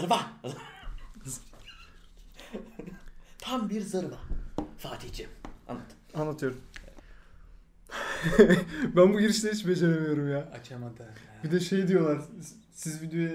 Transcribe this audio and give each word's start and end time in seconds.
Zırva. 0.00 0.20
Tam 3.38 3.70
bir 3.70 3.80
zırva. 3.80 4.18
Fatih'ciğim 4.78 5.30
anlat. 5.68 5.86
Anlatıyorum. 6.14 6.60
ben 8.96 9.14
bu 9.14 9.20
girişleri 9.20 9.54
hiç 9.54 9.66
beceremiyorum 9.66 10.30
ya. 10.30 10.38
Açamadı. 10.60 11.14
Bir 11.44 11.50
de 11.50 11.60
şey 11.60 11.88
diyorlar. 11.88 12.22
Siz 12.72 13.02
videoya 13.02 13.34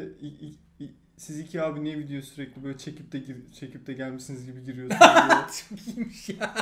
siz 1.17 1.39
iki 1.39 1.61
abi 1.61 1.83
niye 1.83 1.97
video 1.97 2.21
sürekli 2.21 2.63
böyle 2.63 2.77
çekip 2.77 3.11
de 3.11 3.19
gir- 3.19 3.51
çekip 3.59 3.87
de 3.87 3.93
gelmişsiniz 3.93 4.45
gibi 4.45 4.63
giriyorsunuz 4.63 4.99
diyor. 5.01 5.79
iyiymiş 5.87 6.29
ya. 6.29 6.53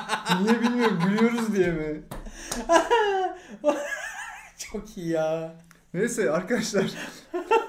Niye 0.41 0.61
bilmiyorum 0.61 0.99
gülüyoruz 1.05 1.55
diye 1.55 1.71
mi? 1.71 2.01
Çok 4.57 4.97
iyi 4.97 5.07
ya. 5.07 5.55
Neyse 5.93 6.31
arkadaşlar 6.31 6.91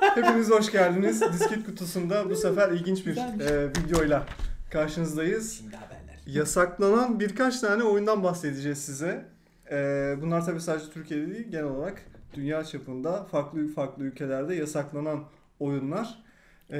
hepiniz 0.00 0.50
hoş 0.50 0.72
geldiniz. 0.72 1.20
Disket 1.32 1.66
kutusunda 1.66 2.30
bu 2.30 2.36
sefer 2.36 2.72
ilginç 2.72 3.06
bir 3.06 3.16
e, 3.16 3.68
videoyla 3.68 4.26
karşınızdayız. 4.70 5.56
Şimdi 5.58 5.76
haberler. 5.76 6.20
Yasaklanan 6.26 7.20
birkaç 7.20 7.60
tane 7.60 7.82
oyundan 7.84 8.22
bahsedeceğiz 8.22 8.78
size. 8.78 9.24
E, 9.70 9.76
bunlar 10.22 10.46
tabii 10.46 10.60
sadece 10.60 10.90
Türkiye'de 10.90 11.34
değil 11.34 11.48
genel 11.50 11.64
olarak 11.64 12.02
dünya 12.34 12.64
çapında 12.64 13.24
farklı 13.24 13.68
farklı 13.68 14.04
ülkelerde 14.04 14.54
yasaklanan 14.54 15.24
oyunlar. 15.60 16.18
E, 16.70 16.78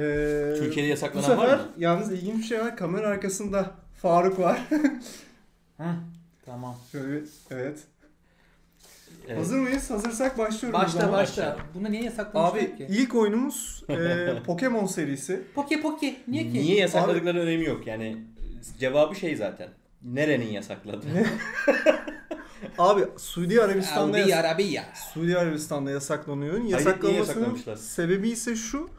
Türkiye'de 0.57 0.87
bu 0.87 0.91
yasaklanan 0.91 1.37
var 1.37 1.43
sefer 1.43 1.57
mı? 1.57 1.71
yalnız 1.77 2.11
ilginç 2.11 2.37
bir 2.37 2.43
şey 2.43 2.59
var. 2.59 2.77
Kamera 2.77 3.07
arkasında 3.07 3.71
Faruk 4.01 4.39
var. 4.39 4.67
Hı, 5.77 5.83
tamam. 6.45 6.75
Şöyle 6.91 7.21
evet. 7.51 7.79
Evet. 9.31 9.39
Hazır 9.39 9.59
mıyız? 9.59 9.89
Hazırsak 9.89 10.37
başlıyorum. 10.37 10.79
o 10.79 10.83
Başla 10.83 11.11
başla. 11.11 11.57
Bunu 11.75 11.91
niye 11.91 12.03
yasaklamışlar 12.03 12.59
Abi 12.59 12.77
ki? 12.77 12.87
ilk 12.89 13.15
oyunumuz 13.15 13.83
e, 13.89 13.95
Pokemon 14.45 14.85
serisi. 14.85 15.41
Poke 15.55 15.81
poke. 15.81 16.15
Niye 16.27 16.43
ki? 16.43 16.53
Niye 16.53 16.77
yasakladıkları 16.77 17.39
önemi 17.39 17.65
yok. 17.65 17.87
Yani 17.87 18.17
cevabı 18.79 19.15
şey 19.15 19.35
zaten. 19.35 19.69
Nerenin 20.03 20.47
yasakladı? 20.51 21.05
Abi 22.77 23.01
Suudi 23.17 23.61
Arabistan'da 23.61 24.17
Saudi 24.17 24.29
yas- 24.29 24.39
Arabia. 24.45 24.83
Suudi 25.13 25.37
Arabistan'da 25.37 25.91
yasaklanıyor. 25.91 26.63
yasaklamışlar? 26.63 27.75
sebebi 27.75 28.29
ise 28.29 28.55
şu. 28.55 28.89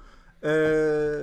eee, 0.44 1.20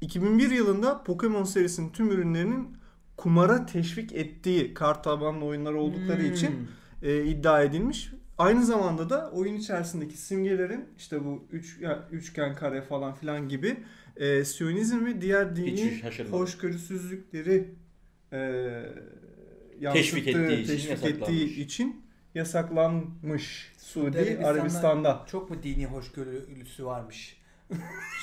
2001 0.00 0.50
yılında 0.50 1.02
Pokemon 1.02 1.44
serisinin 1.44 1.90
tüm 1.90 2.10
ürünlerinin 2.10 2.76
kumara 3.16 3.66
teşvik 3.66 4.12
ettiği 4.12 4.74
kart 4.74 5.04
tabanlı 5.04 5.44
oyunlar 5.44 5.72
oldukları 5.72 6.22
Hmm. 6.22 6.32
için 6.32 6.68
e, 7.02 7.24
iddia 7.24 7.62
edilmiş. 7.62 8.12
Aynı 8.38 8.64
zamanda 8.64 9.10
da 9.10 9.30
oyun 9.30 9.54
içerisindeki 9.54 10.16
simgelerin 10.16 10.84
işte 10.98 11.24
bu 11.24 11.44
üç, 11.52 11.78
ya, 11.80 12.08
üçgen 12.12 12.54
kare 12.54 12.82
falan 12.82 13.14
filan 13.14 13.48
gibi 13.48 13.76
e, 14.16 14.44
Siyonizm 14.44 15.04
ve 15.06 15.20
diğer 15.20 15.56
dini 15.56 16.02
hoşgörüsüzlükleri 16.30 17.68
e, 18.32 18.38
yansıttığı, 19.80 19.92
Teşvik 20.02 20.28
ettiği 20.28 20.60
için 20.62 20.66
teşvik 20.74 20.90
yasaklanmış. 20.90 21.22
ettiği 21.22 21.64
için 21.64 22.02
yasaklanmış 22.34 23.72
Suudi 23.78 24.18
Arabistan'da- 24.18 24.46
Arabistan'da. 24.48 25.24
Çok 25.30 25.50
mu 25.50 25.56
dini 25.62 25.86
hoşgörülüsü 25.86 26.84
varmış? 26.86 27.36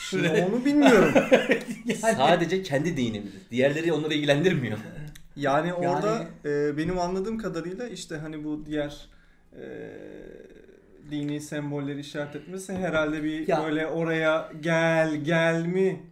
Şimdi 0.09 0.29
onu 0.29 0.65
bilmiyorum. 0.65 1.13
Sadece 2.01 2.63
kendi 2.63 2.97
dinimiz. 2.97 3.31
Diğerleri 3.51 3.93
onları 3.93 4.13
ilgilendirmiyor. 4.13 4.77
Yani 5.35 5.73
orada 5.73 6.29
Yani- 6.45 6.55
e, 6.69 6.77
benim 6.77 6.99
anladığım 6.99 7.37
kadarıyla 7.37 7.87
işte 7.87 8.15
hani 8.17 8.43
bu 8.43 8.65
diğer 8.65 9.07
e, 9.53 9.63
dini 11.11 11.41
sembolleri 11.41 11.99
işaret 11.99 12.35
etmesi 12.35 12.73
herhalde 12.73 13.23
bir 13.23 13.47
Ya. 13.47 13.63
böyle 13.63 13.87
oraya 13.87 14.51
gel 14.61 15.15
gel 15.15 15.65
mi 15.65 16.03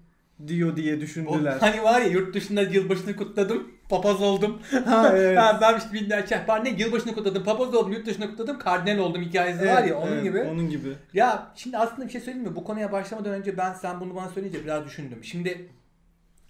diyor 0.47 0.75
diye 0.75 0.95
O, 0.95 0.99
düşündüler. 1.01 1.57
hani 1.59 1.83
var 1.83 2.01
ya 2.01 2.07
yurt 2.07 2.35
dışında 2.35 2.61
yılbaşını 2.61 3.15
kutladım. 3.15 3.71
Papaz 3.89 4.21
oldum. 4.21 4.61
ha 4.85 5.09
evet. 5.15 5.37
ha, 5.37 5.59
ben 5.61 5.77
işte 5.77 5.93
binden 5.93 6.25
şehbar 6.25 6.65
ne 6.65 6.69
yılbaşını 6.69 7.13
kutladım. 7.15 7.43
Papaz 7.43 7.75
oldum. 7.75 7.91
Yurt 7.91 8.05
dışında 8.05 8.27
kutladım. 8.29 8.59
Kardinal 8.59 8.97
oldum 8.99 9.21
hikayesi 9.21 9.59
var 9.67 9.77
Evet, 9.79 9.89
ya 9.89 9.97
onun 9.97 10.11
evet, 10.11 10.23
gibi. 10.23 10.39
Onun 10.41 10.69
gibi. 10.69 10.93
Ya 11.13 11.51
şimdi 11.55 11.77
aslında 11.77 12.07
bir 12.07 12.11
şey 12.11 12.21
söyleyeyim 12.21 12.47
mi? 12.49 12.55
Bu 12.55 12.63
konuya 12.63 12.91
başlamadan 12.91 13.33
önce 13.33 13.57
ben 13.57 13.73
sen 13.73 13.99
bunu 13.99 14.15
bana 14.15 14.29
söyleyince 14.29 14.63
biraz 14.63 14.85
düşündüm. 14.85 15.23
Şimdi 15.23 15.69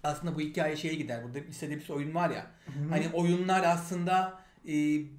aslında 0.04 0.34
bu 0.36 0.40
hikaye 0.40 0.76
şeye 0.76 0.94
gider. 0.94 1.24
Burada 1.24 1.38
listede 1.38 1.76
bir 1.78 1.88
oyun 1.90 2.14
var 2.14 2.30
ya. 2.30 2.46
Hani 2.90 3.06
oyunlar 3.12 3.64
aslında 3.64 4.38
e, 4.68 4.72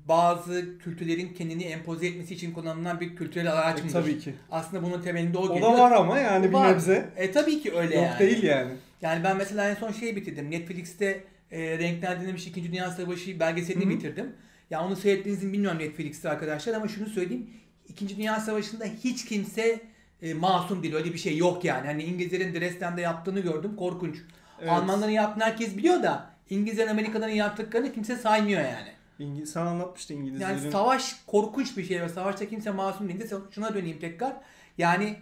bazı 0.08 0.78
kültürlerin 0.80 1.34
kendini 1.34 1.64
empoze 1.64 2.08
etmesi 2.08 2.34
için 2.34 2.52
kullanılan 2.54 3.00
bir 3.00 3.16
kültürel 3.16 3.54
araç 3.54 3.80
E, 3.80 3.82
mıdır? 3.84 3.94
tabii 3.94 4.20
ki. 4.20 4.34
Aslında 4.52 4.84
bunun 4.84 5.02
temelinde 5.02 5.38
o, 5.38 5.42
O 5.42 5.54
geliyor. 5.54 5.74
da 5.74 5.78
var 5.80 5.92
ama 5.92 6.20
yani 6.20 6.48
bir 6.48 6.54
Var. 6.54 6.72
nebze. 6.74 7.10
E 7.18 7.32
tabii 7.32 7.62
ki 7.62 7.74
öyle 7.74 7.96
Yok 7.96 8.04
yani. 8.06 8.20
değil 8.20 8.44
yani. 8.44 8.72
Yani 9.02 9.24
ben 9.24 9.38
mesela 9.38 9.70
en 9.70 9.76
son 9.76 9.92
şeyi 9.92 10.16
bitirdim. 10.16 10.52
Netflix'te 10.52 11.24
e, 11.52 11.78
renklendirilmiş 11.80 12.48
2. 12.48 12.64
Dünya 12.72 12.92
Savaşı 12.92 13.40
belgeselini 13.40 13.84
Hı 13.84 13.88
hı. 13.88 13.90
bitirdim. 13.90 14.34
Ya 14.70 14.86
onu 14.86 14.96
seyrettiğinizi 14.96 15.46
mi 15.46 15.54
bilmiyorum 15.54 15.80
Netflix'te 15.80 16.30
arkadaşlar 16.30 16.74
ama 16.74 16.88
şunu 16.88 17.08
söyleyeyim. 17.10 17.50
2. 17.88 18.18
Dünya 18.18 18.40
Savaşı'nda 18.40 18.86
hiç 19.04 19.26
kimse 19.26 19.80
e, 20.22 20.34
masum 20.34 20.84
değil. 20.84 20.96
Öyle 20.96 21.14
bir 21.14 21.18
şey 21.18 21.38
yok 21.38 21.66
yani. 21.66 21.88
Hani 21.88 22.04
İngilizlerin 22.04 22.54
Dresden'de 22.54 23.02
yaptığını 23.02 23.40
gördüm. 23.40 23.76
Korkunç. 23.76 24.16
Evet. 24.62 24.70
Almanların 24.72 25.12
yaptığını 25.12 25.44
herkes 25.44 25.78
biliyor 25.78 26.04
da 26.04 26.30
İngilizlerin 26.50 26.90
Amerikalıların 26.90 27.34
yaptıklarını 27.34 27.94
kimse 27.94 28.16
saymıyor 28.16 28.62
yani. 28.62 28.90
İngiliz, 29.20 29.52
sen 29.52 29.66
anlatmıştın 29.66 30.16
İngilizlerin. 30.16 30.58
Yani 30.58 30.72
savaş 30.72 31.16
korkunç 31.28 31.78
bir 31.78 31.84
şey 31.84 32.02
ve 32.02 32.10
savaşta 32.10 32.50
kimse 32.50 32.72
masum 32.72 33.10
değil. 33.10 33.20
De 33.20 33.28
şuna 33.52 33.74
döneyim 33.74 34.00
tekrar. 34.00 34.34
Yani 34.78 35.16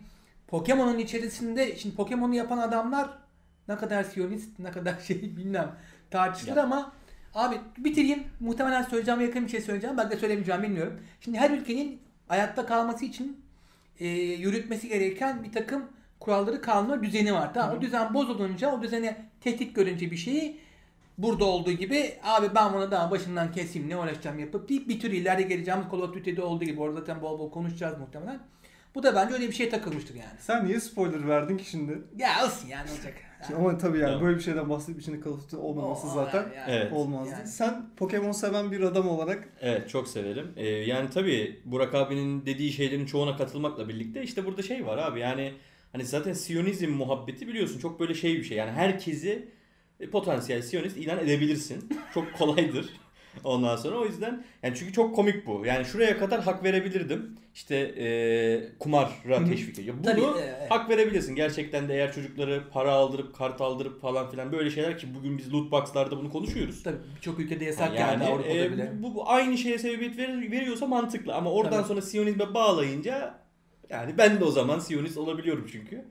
Pokemon'un 0.48 0.98
içerisinde 0.98 1.76
şimdi 1.76 1.96
Pokemon'u 1.96 2.36
yapan 2.36 2.58
adamlar 2.58 3.10
ne 3.68 3.78
kadar 3.78 4.04
siyonist 4.04 4.60
ne 4.60 4.72
kadar 4.72 5.00
şey 5.08 5.22
bilmem 5.22 5.76
tartışılır 6.12 6.58
ama 6.58 6.94
abi 7.36 7.56
bitireyim. 7.78 8.24
Muhtemelen 8.40 8.84
söyleyeceğim 8.84 9.22
yakın 9.22 9.46
bir 9.46 9.50
şey 9.50 9.62
söyleyeceğim. 9.62 9.98
Ben 9.98 10.12
de 10.12 10.18
söylemeyeceğim 10.18 10.64
bilmiyorum. 10.64 11.00
Şimdi 11.22 11.38
her 11.38 11.50
ülkenin 11.50 12.02
ayakta 12.30 12.66
kalması 12.66 13.06
için 13.06 13.42
e, 14.00 14.08
yürütmesi 14.18 14.88
gereken 14.88 15.44
bir 15.44 15.52
takım 15.52 15.86
kuralları, 16.20 16.62
kanunlar, 16.62 17.04
düzeni 17.04 17.34
var. 17.34 17.54
Tamam, 17.54 17.78
o 17.78 17.82
düzen 17.82 18.14
bozulunca, 18.14 18.72
o 18.72 18.82
düzene 18.82 19.26
tehdit 19.42 19.76
görünce 19.76 20.12
bir 20.12 20.18
şeyi 20.18 20.60
burada 21.18 21.46
olduğu 21.46 21.72
gibi 21.72 22.14
abi 22.24 22.48
ben 22.56 22.74
bunu 22.74 22.92
daha 22.92 23.12
başından 23.12 23.52
keseyim 23.52 23.90
ne 23.90 23.98
uğraşacağım 23.98 24.40
yapıp 24.40 24.70
deyip 24.70 24.90
bir 24.90 25.00
tür 25.00 25.12
ileride 25.12 25.42
geleceğimiz 25.42 25.86
Call 25.92 26.00
of 26.00 26.14
Duty'de 26.14 26.42
olduğu 26.42 26.66
gibi 26.66 26.82
orada 26.82 27.00
zaten 27.00 27.22
bol 27.22 27.40
bol 27.40 27.52
konuşacağız 27.52 28.00
muhtemelen. 28.00 28.40
Bu 28.96 29.04
da 29.04 29.16
bence 29.16 29.34
öyle 29.34 29.48
bir 29.48 29.54
şey 29.54 29.70
takılmıştır 29.70 30.16
yani. 30.16 30.30
Sen 30.40 30.66
niye 30.68 30.80
spoiler 30.80 31.28
verdin 31.28 31.58
ki 31.58 31.70
şimdi? 31.70 32.02
Ya 32.18 32.30
olsun 32.46 32.68
yani 32.68 32.92
olacak. 32.92 33.14
Ama 33.56 33.78
tabii 33.78 33.98
yani 33.98 34.08
Tamam. 34.10 34.22
böyle 34.26 34.38
bir 34.38 34.44
şeyden 34.44 34.70
bahsedip 34.70 35.02
içinde 35.02 35.24
Call 35.24 35.32
of 35.32 35.44
Duty 35.44 35.56
olmaması 35.56 36.08
O- 36.08 36.14
zaten 36.14 36.40
yani- 36.56 36.72
Evet. 36.72 36.94
olmazdı. 36.94 37.32
Yani. 37.32 37.48
Sen 37.48 37.86
Pokemon 37.98 38.32
seven 38.32 38.72
bir 38.72 38.82
adam 38.82 39.08
olarak 39.10 39.50
Evet 39.62 39.90
çok 39.90 40.08
severim. 40.08 40.52
Ee, 40.56 40.66
yani 40.68 41.10
tabii 41.10 41.62
Burak 41.66 41.96
abinin 41.96 42.46
dediği 42.46 42.72
şeylerin 42.72 43.06
çoğuna 43.06 43.38
katılmakla 43.38 43.90
birlikte 43.90 44.24
işte 44.24 44.46
burada 44.46 44.62
şey 44.62 44.86
var 44.86 44.98
abi 44.98 45.20
yani 45.20 45.54
hani 45.92 46.06
zaten 46.06 46.34
Siyonizm 46.34 46.90
muhabbeti 46.90 47.48
biliyorsun 47.48 47.80
çok 47.80 48.00
böyle 48.00 48.14
şey 48.14 48.36
bir 48.38 48.44
şey. 48.44 48.58
Yani 48.58 48.72
herkesi 48.72 49.48
potansiyel 50.12 50.62
Siyonist 50.62 50.98
ilan 50.98 51.20
edebilirsin. 51.20 51.90
Çok 52.14 52.34
kolaydır. 52.34 52.90
Ondan 53.44 53.76
sonra 53.76 53.98
o 53.98 54.06
yüzden 54.06 54.44
yani 54.64 54.76
çünkü 54.78 54.94
çok 54.94 55.16
komik 55.16 55.46
bu. 55.46 55.66
Yani 55.66 55.86
şuraya 55.86 56.18
kadar 56.18 56.42
hak 56.42 56.64
verebilirdim. 56.64 57.36
İşte 57.54 57.76
e, 57.76 58.78
kumara 58.80 59.46
teşvik 59.50 59.80
ediyor. 59.80 59.96
Bunu 59.98 60.06
Tabii, 60.06 60.22
e, 60.22 60.42
evet. 60.42 60.72
hak 60.72 60.90
verebilirsin. 60.90 61.36
Gerçekten 61.36 61.90
de 61.90 61.94
eğer 61.94 62.14
çocukları 62.14 62.64
para 62.72 62.92
aldırıp 62.92 63.36
kart 63.36 63.62
aldırıp 63.62 64.02
falan 64.02 64.30
filan 64.30 64.52
böyle 64.52 64.70
şeyler 64.70 64.98
ki 64.98 65.08
bugün 65.16 65.38
biz 65.38 65.54
loot 65.54 65.72
box'larda 65.72 66.18
bunu 66.18 66.32
konuşuyoruz. 66.32 66.84
Tabii 66.84 66.98
birçok 67.16 67.40
ülkede 67.40 67.66
yasak 67.66 68.00
yani, 68.00 68.24
Yani 68.24 68.34
Avrupa'da 68.34 68.54
e, 68.54 68.72
bile. 68.72 68.92
bu, 69.00 69.16
bu 69.16 69.30
aynı 69.30 69.58
şeye 69.58 69.78
sebebiyet 69.78 70.18
verir, 70.18 70.52
veriyorsa 70.52 70.88
mantıklı 70.88 71.36
ama 71.36 71.52
oradan 71.52 71.78
Tabii. 71.78 71.88
sonra 71.88 72.02
Siyonizme 72.02 72.54
bağlayınca 72.54 73.40
yani 73.90 74.18
ben 74.18 74.40
de 74.40 74.44
o 74.44 74.52
zaman 74.52 74.80
Siyonist 74.80 75.18
olabiliyorum 75.18 75.68
çünkü. 75.72 76.06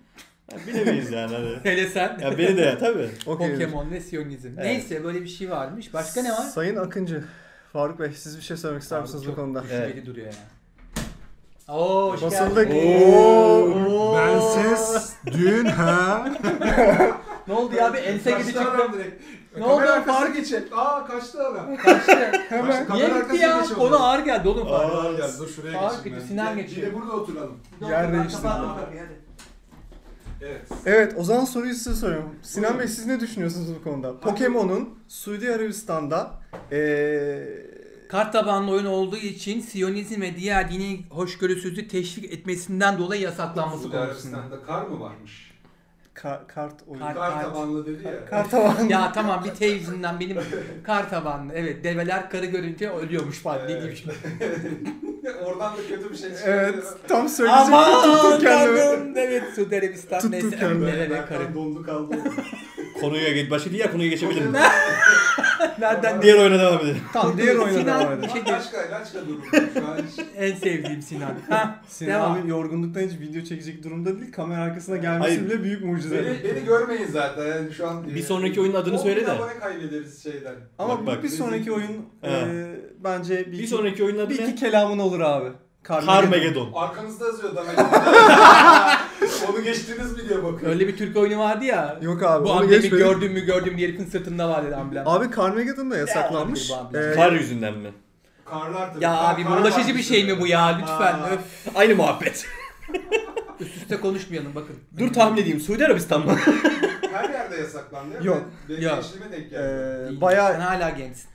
Yani 0.53 0.67
bilemeyiz 0.67 1.11
yani. 1.13 1.35
Hani. 1.37 1.57
Hele 1.63 1.89
sen. 1.89 2.19
ya 2.23 2.39
beni 2.39 2.57
de 2.57 2.61
ya 2.61 2.79
tabii. 2.79 3.11
okey. 3.27 3.53
Pokemon 3.53 3.91
ve 3.91 4.01
Siyonizm. 4.01 4.49
Evet. 4.49 4.65
Neyse 4.65 5.05
böyle 5.05 5.23
bir 5.23 5.29
şey 5.29 5.51
varmış. 5.51 5.95
Başka 5.95 6.23
ne 6.23 6.33
var? 6.33 6.37
Sayın 6.37 6.77
Akıncı, 6.77 7.25
Faruk 7.73 8.01
Bey 8.01 8.13
siz 8.13 8.37
bir 8.39 8.43
şey 8.43 8.57
söylemek 8.57 8.83
ister 8.83 9.01
misiniz 9.01 9.23
bu 9.23 9.27
çok 9.27 9.37
konuda? 9.37 9.63
şüpheli 9.63 10.07
duruyor 10.07 10.27
ya. 10.27 10.33
Oo, 11.75 12.13
hoş 12.13 12.23
Basıldık. 12.23 12.69
geldin. 12.69 13.13
Oo. 13.13 14.17
Bensiz 14.17 15.15
dün 15.27 15.65
ha. 15.65 16.29
Ne 17.49 17.55
oldu 17.55 17.75
ya 17.75 17.95
bir 17.95 17.99
ense 17.99 18.31
gibi 18.31 18.39
Kaçtı 18.43 18.53
çıktı. 18.53 18.71
adam 18.71 18.93
direkt. 18.93 19.23
Ne 19.59 19.65
oldu? 19.65 19.85
Fark- 20.07 20.35
geçin. 20.37 20.69
Aa 20.77 21.07
kaçtı 21.07 21.47
adam. 21.47 21.77
Kaçtı. 21.77 22.13
Hemen. 22.49 22.87
Niye 22.93 23.09
gitti 23.09 23.37
ya? 23.37 23.63
Konu 23.79 24.05
ağır 24.05 24.25
geldi 24.25 24.49
oğlum 24.49 24.69
Faruk. 24.69 25.05
Aa, 25.05 25.13
gel 25.13 25.31
dur 25.39 25.49
şuraya 25.49 25.81
Fark 25.81 25.97
geçeyim 25.97 26.19
gitti, 26.19 26.23
ben. 26.23 26.29
Sinan 26.29 26.57
geçiyor. 26.57 26.87
Bir 26.87 26.93
de 26.93 26.97
burada 26.99 27.13
oturalım. 27.13 27.59
Yer 27.89 28.13
Ben 28.13 28.21
değiştirdim. 28.21 28.43
kapattım 28.43 28.77
kapıyı, 28.81 29.01
hadi. 29.01 29.26
Evet. 30.43 30.63
Evet 30.87 31.15
o 31.17 31.25
zaman 31.25 31.45
soruyu 31.45 31.75
size 31.75 31.95
soruyorum. 31.95 32.35
Sinan 32.43 32.63
Buyurun. 32.65 32.81
Bey 32.81 32.89
siz 32.89 33.07
ne 33.07 33.21
düşünüyorsunuz 33.21 33.69
bu 33.81 33.85
konuda? 33.85 34.21
Pokemon'un 34.21 34.89
Suudi 35.09 35.53
Arabistan'da 35.53 36.31
eee 36.73 37.67
Kart 38.09 38.33
tabanlı 38.33 38.71
oyun 38.71 38.85
olduğu 38.87 39.17
için 39.17 39.61
Siyonizm 39.61 40.21
ve 40.21 40.37
diğer 40.37 40.71
dini 40.71 41.01
hoşgörüsüzlüğü 41.11 41.89
teşvik 41.89 42.25
etmesinden 42.33 42.99
dolayı 42.99 43.23
yasaklanması 43.23 43.83
Suudi 43.83 43.97
konusunda. 43.97 44.37
Arabistan'da 44.37 44.63
kar 44.67 44.87
mı 44.87 45.01
varmış? 45.01 45.53
Ka- 46.23 46.47
kart 46.47 46.75
oyunu. 46.89 47.05
Kart- 47.05 47.15
Kar 47.15 47.43
tabanlı 47.43 47.87
dedi 47.87 48.07
ya. 48.07 48.25
Kart 48.31 48.51
tabanlı. 48.51 48.93
ya 48.93 49.13
tamam 49.13 49.45
bir 49.45 49.51
tey 49.51 49.73
yüzünden 49.73 50.21
benim 50.21 50.37
kar 50.83 51.11
tabanlı. 51.11 51.53
Evet 51.55 51.85
develer 51.85 52.31
karı 52.31 52.47
görünce 52.47 52.91
ölüyormuş 52.91 53.39
falan 53.39 53.59
ne 53.59 53.63
Evet. 53.73 53.83
diyeyim 53.83 53.97
şimdi. 53.97 54.15
Oradan 55.45 55.73
da 55.77 55.81
kötü 55.89 56.11
bir 56.11 56.17
şey 56.17 56.35
çıkıyor. 56.35 56.57
Evet 56.59 56.85
tam 57.09 57.29
söyleyecektim 57.29 57.75
Aman 57.75 58.03
tuttum 58.03 58.41
kendimi. 58.41 58.79
tanrım. 58.79 59.13
Evet 59.17 59.43
Suudi 59.55 59.77
Arabistan 59.77 60.19
Tuttum 60.21 60.33
neyse. 60.33 60.57
kendimi. 60.57 60.87
Deve 60.87 61.01
ve 61.01 61.11
Ben 61.11 61.27
karı. 61.27 61.55
dondu 61.55 61.83
kaldı. 61.83 62.17
Konuya 63.01 63.33
geç. 63.33 63.51
Başka 63.51 63.71
diğer 63.71 63.93
konuya 63.93 64.09
geçebilir 64.09 64.41
miyim? 64.41 64.55
Nereden 65.79 66.23
diğer 66.23 66.39
oyuna 66.39 66.59
devam 66.59 66.79
edelim. 66.81 67.01
Tamam 67.13 67.39
diğer 67.39 67.57
oyuna 67.57 67.79
Sinan, 67.79 68.01
devam 68.01 68.13
edelim. 68.13 68.31
şey. 68.31 68.53
Laçka, 68.55 68.79
laçka 68.91 69.19
En 70.37 70.55
sevdiğim 70.55 71.03
Sinan. 71.03 71.35
Ha, 71.49 71.81
Sinan 71.89 72.11
Devam. 72.13 72.33
abi 72.33 72.49
yorgunluktan 72.51 73.01
hiç 73.01 73.21
video 73.21 73.43
çekecek 73.43 73.85
durumda 73.85 74.19
değil. 74.21 74.33
Kamera 74.33 74.63
arkasına 74.63 74.97
gelmesi 74.97 75.21
Hayır. 75.29 75.45
bile 75.45 75.63
büyük 75.65 75.85
mucize. 75.85 76.25
Beni, 76.25 76.45
beni 76.55 76.65
görmeyin 76.65 77.07
zaten 77.07 77.47
yani 77.47 77.73
şu 77.73 77.89
an. 77.89 78.07
Bir 78.15 78.23
sonraki 78.23 78.61
oyunun 78.61 78.75
adını 78.75 78.95
10 78.99 79.03
söyle 79.03 79.27
de. 79.27 79.31
abone 79.33 79.59
kaybederiz 79.59 80.23
şeyden. 80.23 80.55
Ama 80.79 80.99
Bak, 80.99 81.07
bak. 81.07 81.23
bir 81.23 81.29
sonraki 81.29 81.73
oyun 81.73 82.07
e, 82.25 82.31
bence 83.05 83.47
bir, 83.47 83.53
Bir 83.53 83.59
iki, 83.59 83.67
sonraki 83.69 84.05
oyunun 84.05 84.19
adı 84.19 84.31
bir 84.31 84.35
iki 84.35 84.47
ne? 84.51 84.55
kelamın 84.55 84.99
olur 84.99 85.21
abi. 85.21 85.49
Carmageddon. 85.89 86.73
Arkanızda 86.75 87.27
yazıyor 87.27 87.57
Damet. 87.57 87.79
Onu 89.51 89.63
geçtiniz 89.65 90.13
mi 90.13 90.29
diye 90.29 90.39
bakıyorum. 90.43 90.69
Öyle 90.69 90.89
bir 90.89 90.97
Türk 90.97 91.17
oyunu 91.17 91.39
vardı 91.39 91.65
ya. 91.65 91.99
Yok 92.03 92.23
abi 92.23 92.45
Bu 92.45 92.51
onu 92.51 92.59
amblemi 92.61 92.83
geçmeyin. 92.83 93.05
gördün 93.07 93.33
mü 93.33 93.41
gördün 93.41 93.75
mü 93.75 93.83
herifin 93.83 94.05
sırtında 94.05 94.49
var 94.49 94.67
dedi 94.67 94.77
amblem. 94.77 95.09
Abi 95.09 95.37
Carmageddon 95.37 95.91
da 95.91 95.97
yasaklanmış. 95.97 96.71
Ya. 96.71 96.91
Ee, 96.95 97.15
Kar 97.15 97.33
yüzünden 97.33 97.75
mi? 97.79 97.93
Karlar 98.45 98.95
tabii. 98.95 99.05
ya 99.05 99.11
Kar- 99.15 99.35
abi 99.35 99.45
kar 99.45 99.61
bulaşıcı 99.61 99.97
bir 99.97 100.03
şey 100.03 100.25
mi 100.25 100.41
bu 100.41 100.47
ya 100.47 100.67
lütfen 100.67 101.15
Aa. 101.19 101.29
öf. 101.31 101.41
Aynı 101.77 101.95
muhabbet. 101.97 102.47
Üst 103.61 103.77
üste 103.77 104.01
konuşmayalım 104.01 104.55
bakın. 104.55 104.77
Dur 104.99 105.13
tahmin 105.13 105.43
edeyim. 105.43 105.61
Suudi 105.61 105.87
Arabistan 105.87 106.27
mı? 106.27 106.37
Her 107.13 107.31
yerde 107.31 107.57
yasaklandı. 107.57 108.15
Yok, 108.27 108.43
Ben, 108.69 108.77
ben 108.77 108.83
yok. 108.83 108.95
gençliğime 108.95 109.33
denk 109.33 109.47
e, 109.47 109.49
geldi. 109.51 110.07
Sen 110.09 110.21
bayağı 110.21 110.55
hala 110.55 110.91
gençsin. 110.91 111.29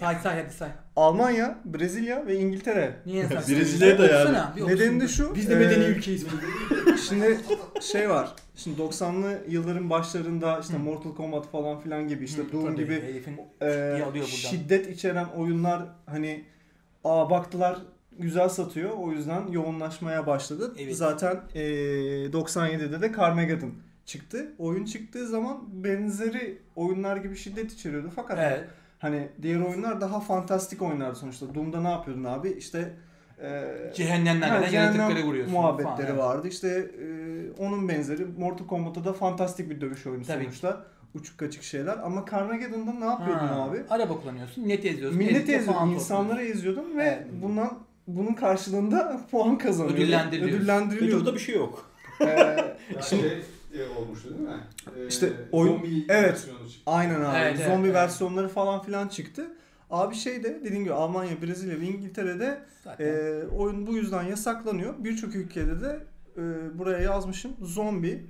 Say 0.00 0.16
say 0.22 0.42
hadi 0.42 0.54
say. 0.54 0.68
Almanya, 0.96 1.58
Brezilya 1.64 2.26
ve 2.26 2.34
İngiltere. 2.36 2.96
Niye 3.06 3.26
sen? 3.28 3.56
Brezilya 3.56 3.98
da 3.98 4.06
yani. 4.06 4.14
Okusana, 4.22 4.52
bir 4.56 4.66
Nedeni 4.66 5.00
de 5.00 5.08
şu. 5.08 5.34
Biz 5.34 5.48
de 5.48 5.54
e, 5.54 5.56
medeni 5.56 5.84
ülkeyiz. 5.84 6.26
Şimdi 7.08 7.40
şey 7.80 8.10
var. 8.10 8.34
Şimdi 8.56 8.80
90'lı 8.82 9.38
yılların 9.48 9.90
başlarında 9.90 10.58
işte. 10.58 10.78
Mortal 10.78 11.14
Kombat 11.14 11.50
falan 11.50 11.80
filan 11.80 12.08
gibi 12.08 12.24
işte 12.24 12.52
Doom 12.52 12.66
tabii, 12.66 12.76
gibi 12.84 13.02
herifin 13.02 13.40
e, 13.60 13.66
alıyor 13.92 14.12
buradan. 14.12 14.26
şiddet 14.26 14.90
içeren 14.90 15.26
oyunlar 15.36 15.82
hani 16.06 16.44
aa 17.04 17.30
baktılar 17.30 17.78
güzel 18.18 18.48
satıyor 18.48 18.90
o 18.98 19.12
yüzden 19.12 19.46
yoğunlaşmaya 19.46 20.26
başladı. 20.26 20.74
Evet. 20.78 20.96
Zaten 20.96 21.40
e, 21.54 21.60
97'de 22.26 23.02
de 23.02 23.12
Carmageddon 23.16 23.72
çıktı. 24.04 24.52
Oyun 24.58 24.84
çıktığı 24.84 25.26
zaman 25.26 25.84
benzeri 25.84 26.58
oyunlar 26.76 27.16
gibi 27.16 27.36
şiddet 27.36 27.72
içeriyordu 27.72 28.10
fakat 28.16 28.38
Evet. 28.40 28.64
hani 28.98 29.28
diğer 29.42 29.60
oyunlar 29.60 30.00
daha 30.00 30.20
fantastik 30.20 30.82
oyunlardı 30.82 31.18
sonuçta. 31.18 31.54
Doom'da 31.54 31.80
ne 31.80 31.90
yapıyordun 31.90 32.24
abi? 32.24 32.50
İşte 32.50 32.94
e, 33.42 33.92
Cehennemden 33.94 34.48
Ha, 34.48 34.58
gelen 34.58 34.70
cehennem 34.70 34.94
yaratıkları 35.00 35.26
vuruyorsun. 35.26 35.54
muhabbetleri 35.54 35.94
falan, 35.96 36.06
evet. 36.10 36.18
vardı. 36.18 36.48
İşte 36.48 36.68
e, 36.68 37.06
onun 37.62 37.88
benzeri 37.88 38.24
Mortal 38.38 38.66
Kombat'ta 38.66 39.04
da 39.04 39.12
fantastik 39.12 39.70
bir 39.70 39.80
dövüş 39.80 40.06
oyunu 40.06 40.24
Tabii. 40.24 40.44
sonuçta. 40.44 40.84
Uçuk 41.14 41.38
kaçık 41.38 41.62
şeyler. 41.62 41.98
Ama 42.04 42.24
Carmageddon'da 42.30 42.92
ne 42.92 43.04
yapıyordun 43.04 43.46
Ha, 43.46 43.62
abi? 43.70 43.78
Araba 43.90 44.20
kullanıyorsun, 44.20 44.64
millet 44.64 44.84
eziyorsun. 44.84 45.20
Ezikle 45.20 45.52
eziyordun, 45.54 45.88
insanları 45.88 46.42
eziyordun 46.42 46.96
ve 46.98 47.02
Evet. 47.04 47.26
bundan 47.42 47.78
bunun 48.06 48.32
karşılığında 48.34 49.20
puan 49.30 49.58
kazanıyordun. 49.58 50.02
Ödüllendiriliyorsun. 50.02 50.52
Ve 50.58 50.60
Ödüllendiriliyordu. 50.60 51.20
burada 51.24 51.34
bir 51.34 51.40
şey 51.40 51.54
yok. 51.54 51.90
Ee, 52.20 52.56
şimdi 53.08 53.42
şey 53.72 53.86
olmuştu 53.98 54.28
değil 54.30 54.40
mi? 54.48 54.54
Ee, 54.98 55.06
İşte 55.08 55.28
oyun- 55.52 55.72
zombi 55.72 56.04
evet. 56.08 56.48
aynen 56.86 57.20
abi. 57.20 57.36
Evet, 57.38 57.56
evet, 57.58 57.66
Zombi 57.68 57.86
evet. 57.86 57.96
versiyonları 57.96 58.48
falan 58.48 58.82
filan 58.82 59.08
çıktı. 59.08 59.46
Abi 59.90 60.14
şey 60.14 60.44
de 60.44 60.60
dediğim 60.64 60.84
gibi 60.84 60.94
Almanya, 60.94 61.42
Brezilya 61.42 61.80
ve 61.80 61.84
İngiltere'de 61.86 62.58
Zaten. 62.84 63.06
e, 63.06 63.42
oyun 63.46 63.86
bu 63.86 63.94
yüzden 63.94 64.22
yasaklanıyor. 64.22 64.94
Birçok 64.98 65.34
ülkede 65.34 65.80
de 65.80 66.00
e, 66.36 66.42
buraya 66.78 66.98
yazmışım 66.98 67.52
zombi 67.60 68.26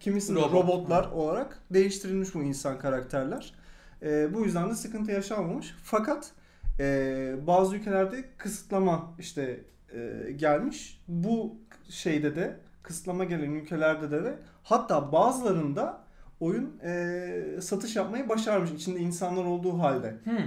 kimisinde 0.00 0.40
Robot. 0.40 0.52
robotlar 0.52 1.10
olarak 1.10 1.58
değiştirilmiş 1.70 2.34
bu 2.34 2.42
insan 2.42 2.78
karakterler. 2.78 3.54
E, 4.02 4.34
bu 4.34 4.44
yüzden 4.44 4.70
de 4.70 4.74
sıkıntı 4.74 5.12
yaşanmamış. 5.12 5.74
Fakat 5.82 6.30
e, 6.80 7.34
bazı 7.46 7.76
ülkelerde 7.76 8.24
kısıtlama 8.36 9.14
işte 9.18 9.60
e, 9.94 10.32
gelmiş. 10.36 11.02
Bu 11.08 11.56
şeyde 11.88 12.36
de 12.36 12.56
kısıtlama 12.82 13.24
gelen 13.24 13.50
ülkelerde 13.52 14.10
de, 14.10 14.24
de 14.24 14.38
hatta 14.62 15.12
bazılarında 15.12 16.04
oyun 16.40 16.78
e, 16.84 17.60
satış 17.60 17.96
yapmayı 17.96 18.28
başarmış 18.28 18.70
içinde 18.70 18.98
insanlar 19.00 19.44
olduğu 19.44 19.78
halde. 19.78 20.14
Hmm. 20.24 20.38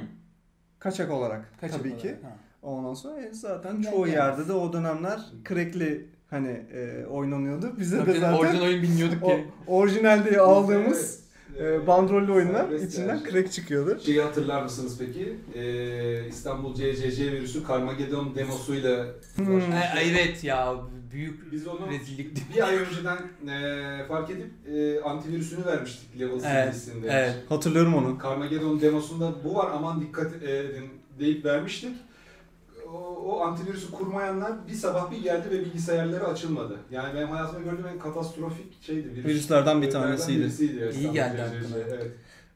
Kaçak 0.79 1.11
olarak 1.11 1.49
Kaçak 1.61 1.77
tabii 1.79 1.87
olarak, 1.89 2.01
ki. 2.01 2.15
ha. 2.23 2.35
Ondan 2.63 2.93
sonra 2.93 3.21
e, 3.21 3.33
zaten 3.33 3.77
Bundan 3.77 3.91
çoğu 3.91 4.05
gelmez. 4.05 4.13
yerde 4.13 4.47
de 4.47 4.53
o 4.53 4.73
dönemler 4.73 5.19
crackli 5.49 6.07
hani 6.29 6.65
e, 6.73 7.05
oynanıyordu. 7.05 7.73
Bize 7.79 7.97
Tabii 7.97 8.13
de 8.13 8.19
zaten 8.19 8.37
orijinal 8.37 8.61
oyun 8.63 8.81
bilmiyorduk 8.81 9.25
ki. 9.25 9.47
orijinal 9.67 10.25
diye 10.25 10.39
aldığımız 10.39 11.19
Evet, 11.59 11.83
e, 11.83 11.87
bandrollü 11.87 12.31
oyunlar 12.31 12.61
serbest 12.63 12.93
içinden 12.93 13.15
yani. 13.15 13.31
crack 13.31 13.51
çıkıyordu. 13.51 13.99
Şeyi 14.05 14.21
hatırlar 14.21 14.61
mısınız 14.63 14.95
peki? 14.99 15.37
Ee, 15.55 16.27
İstanbul 16.27 16.73
CCC 16.75 17.31
virüsü 17.31 17.67
Carmageddon 17.67 18.35
demosuyla 18.35 19.05
Hmm. 19.35 19.59
Ha, 19.71 19.83
evet 20.03 20.43
ya 20.43 20.75
büyük 21.11 21.51
Biz 21.51 21.67
onu 21.67 21.87
rezillikti. 21.89 22.41
bir 22.55 22.67
ay 22.67 22.75
önceden 22.75 23.17
e, 23.51 24.05
fark 24.07 24.29
edip 24.29 24.51
e, 24.73 25.01
antivirüsünü 25.01 25.65
vermiştik 25.65 26.19
Level 26.19 26.31
Evet, 26.31 26.41
seviyesinde. 26.75 27.07
evet. 27.11 27.35
Hatırlıyorum 27.49 27.93
onu. 27.95 28.17
Carmageddon 28.23 28.81
demosunda 28.81 29.33
bu 29.43 29.55
var 29.55 29.71
aman 29.73 30.01
dikkat 30.01 30.43
edin 30.43 30.85
deyip 31.19 31.45
vermiştik. 31.45 31.95
O, 32.93 32.97
o 32.99 33.41
antivirüsü 33.41 33.91
kurmayanlar 33.91 34.67
bir 34.67 34.73
sabah 34.73 35.11
bir 35.11 35.17
geldi 35.23 35.49
ve 35.51 35.59
bilgisayarları 35.59 36.27
açılmadı. 36.27 36.77
Yani 36.91 37.15
benim 37.15 37.27
hayatımda 37.29 37.63
gördüğüm 37.71 37.87
en 37.87 37.99
katastrofik 37.99 38.83
şeydi. 38.83 39.11
Virüs. 39.11 39.25
Virüslerden 39.25 39.77
bir 39.77 39.81
Virüslerden 39.81 40.07
tanesiydi. 40.07 40.39
birisiydi 40.39 40.75
ya, 40.79 40.89
İyi 40.91 41.11
geldi 41.11 41.41
aklına. 41.41 41.77
Evet. 41.89 42.11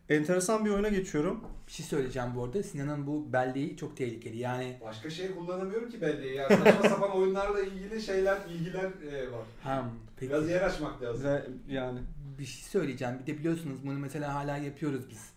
Enteresan 0.10 0.66
bir 0.66 0.70
oyuna 0.70 0.90
geçiyorum. 0.90 1.44
Bir 1.68 1.72
şey 1.72 1.86
söyleyeceğim 1.86 2.30
bu 2.36 2.44
arada. 2.44 2.64
Sinan'ın 2.64 3.08
bu 3.08 3.34
belleği 3.34 3.78
çok 3.78 3.98
tehlikeli. 3.98 4.38
Yani 4.38 4.78
Başka 4.86 5.10
şey 5.10 5.36
kullanamıyorum 5.36 5.90
ki 5.90 6.02
belleği 6.02 6.36
ya. 6.36 6.50
Saçma 6.50 6.90
sapan 6.90 7.12
oyunlarla 7.18 7.62
ilgili 7.62 8.02
şeyler, 8.02 8.38
bilgiler 8.50 8.92
e, 9.12 9.32
var. 9.32 9.46
ham 9.64 9.92
peki 10.18 10.32
Biraz 10.32 10.50
yer 10.50 10.62
açmak 10.62 11.02
lazım. 11.02 11.26
Ve 11.26 11.44
yani 11.70 12.00
bir 12.40 12.46
şey 12.46 12.64
söyleyeceğim. 12.64 13.16
Bir 13.22 13.34
de 13.34 13.38
biliyorsunuz 13.40 13.78
bunu 13.86 14.00
mesela 14.00 14.34
hala 14.34 14.58
yapıyoruz 14.58 15.10
biz. 15.10 15.31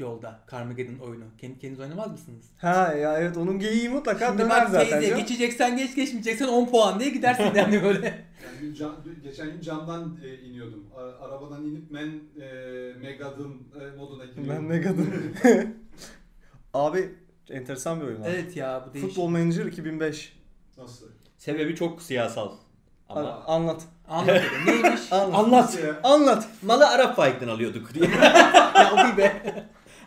Yolda 0.00 0.40
Carmageddon 0.50 0.98
oyunu. 1.06 1.24
Kendi 1.38 1.58
kendiniz 1.58 1.80
oynamaz 1.80 2.10
mısınız? 2.12 2.44
ha 2.58 2.92
ya 2.94 3.18
evet 3.18 3.36
onun 3.36 3.58
geyiği 3.58 3.88
mutlaka 3.88 4.26
Şimdi 4.26 4.38
döner 4.42 4.50
bak 4.62 4.70
zaten. 4.70 4.90
teyze 4.90 5.06
canım. 5.08 5.20
geçeceksen 5.22 5.76
geç 5.76 5.94
geçmeyeceksen 5.94 6.48
10 6.48 6.66
puan 6.66 7.00
diye 7.00 7.10
gidersin 7.10 7.54
yani 7.54 7.82
böyle. 7.84 8.24
Yani 8.62 8.74
dün- 9.04 9.22
geçen 9.22 9.52
gün 9.52 9.60
camdan 9.60 10.18
e, 10.24 10.34
iniyordum. 10.34 10.86
A- 10.96 11.24
arabadan 11.24 11.64
inip 11.66 11.90
men 11.90 12.06
e, 12.40 12.46
Megadon 13.02 13.62
e, 13.80 13.96
moduna 13.96 14.24
giriyordum. 14.24 14.54
Ben 14.54 14.68
ne 14.68 14.80
kadın. 14.80 15.14
Abi 16.74 17.14
enteresan 17.50 18.00
bir 18.00 18.06
oyun 18.06 18.20
abi. 18.22 18.28
evet 18.28 18.56
ya 18.56 18.84
bu 18.88 18.94
değişik. 18.94 19.10
Futbol 19.10 19.28
Manager 19.28 19.64
2005. 19.66 20.36
Nasıl? 20.78 21.06
Sebebi 21.38 21.74
çok 21.76 22.02
siyasal. 22.02 22.52
Ama 23.08 23.30
anlat. 23.46 23.82
Anlat 24.08 24.28
hele. 24.28 24.42
Neymiş? 24.66 25.00
Anlat. 25.12 25.34
anlat. 25.38 25.78
Anlat. 26.02 26.48
Malı 26.62 26.88
Arap 26.88 27.16
Faik'ten 27.16 27.48
alıyorduk 27.48 27.94
diye. 27.94 28.10
ya 28.74 28.92
o 28.94 29.12
bir 29.12 29.16
be. 29.16 29.42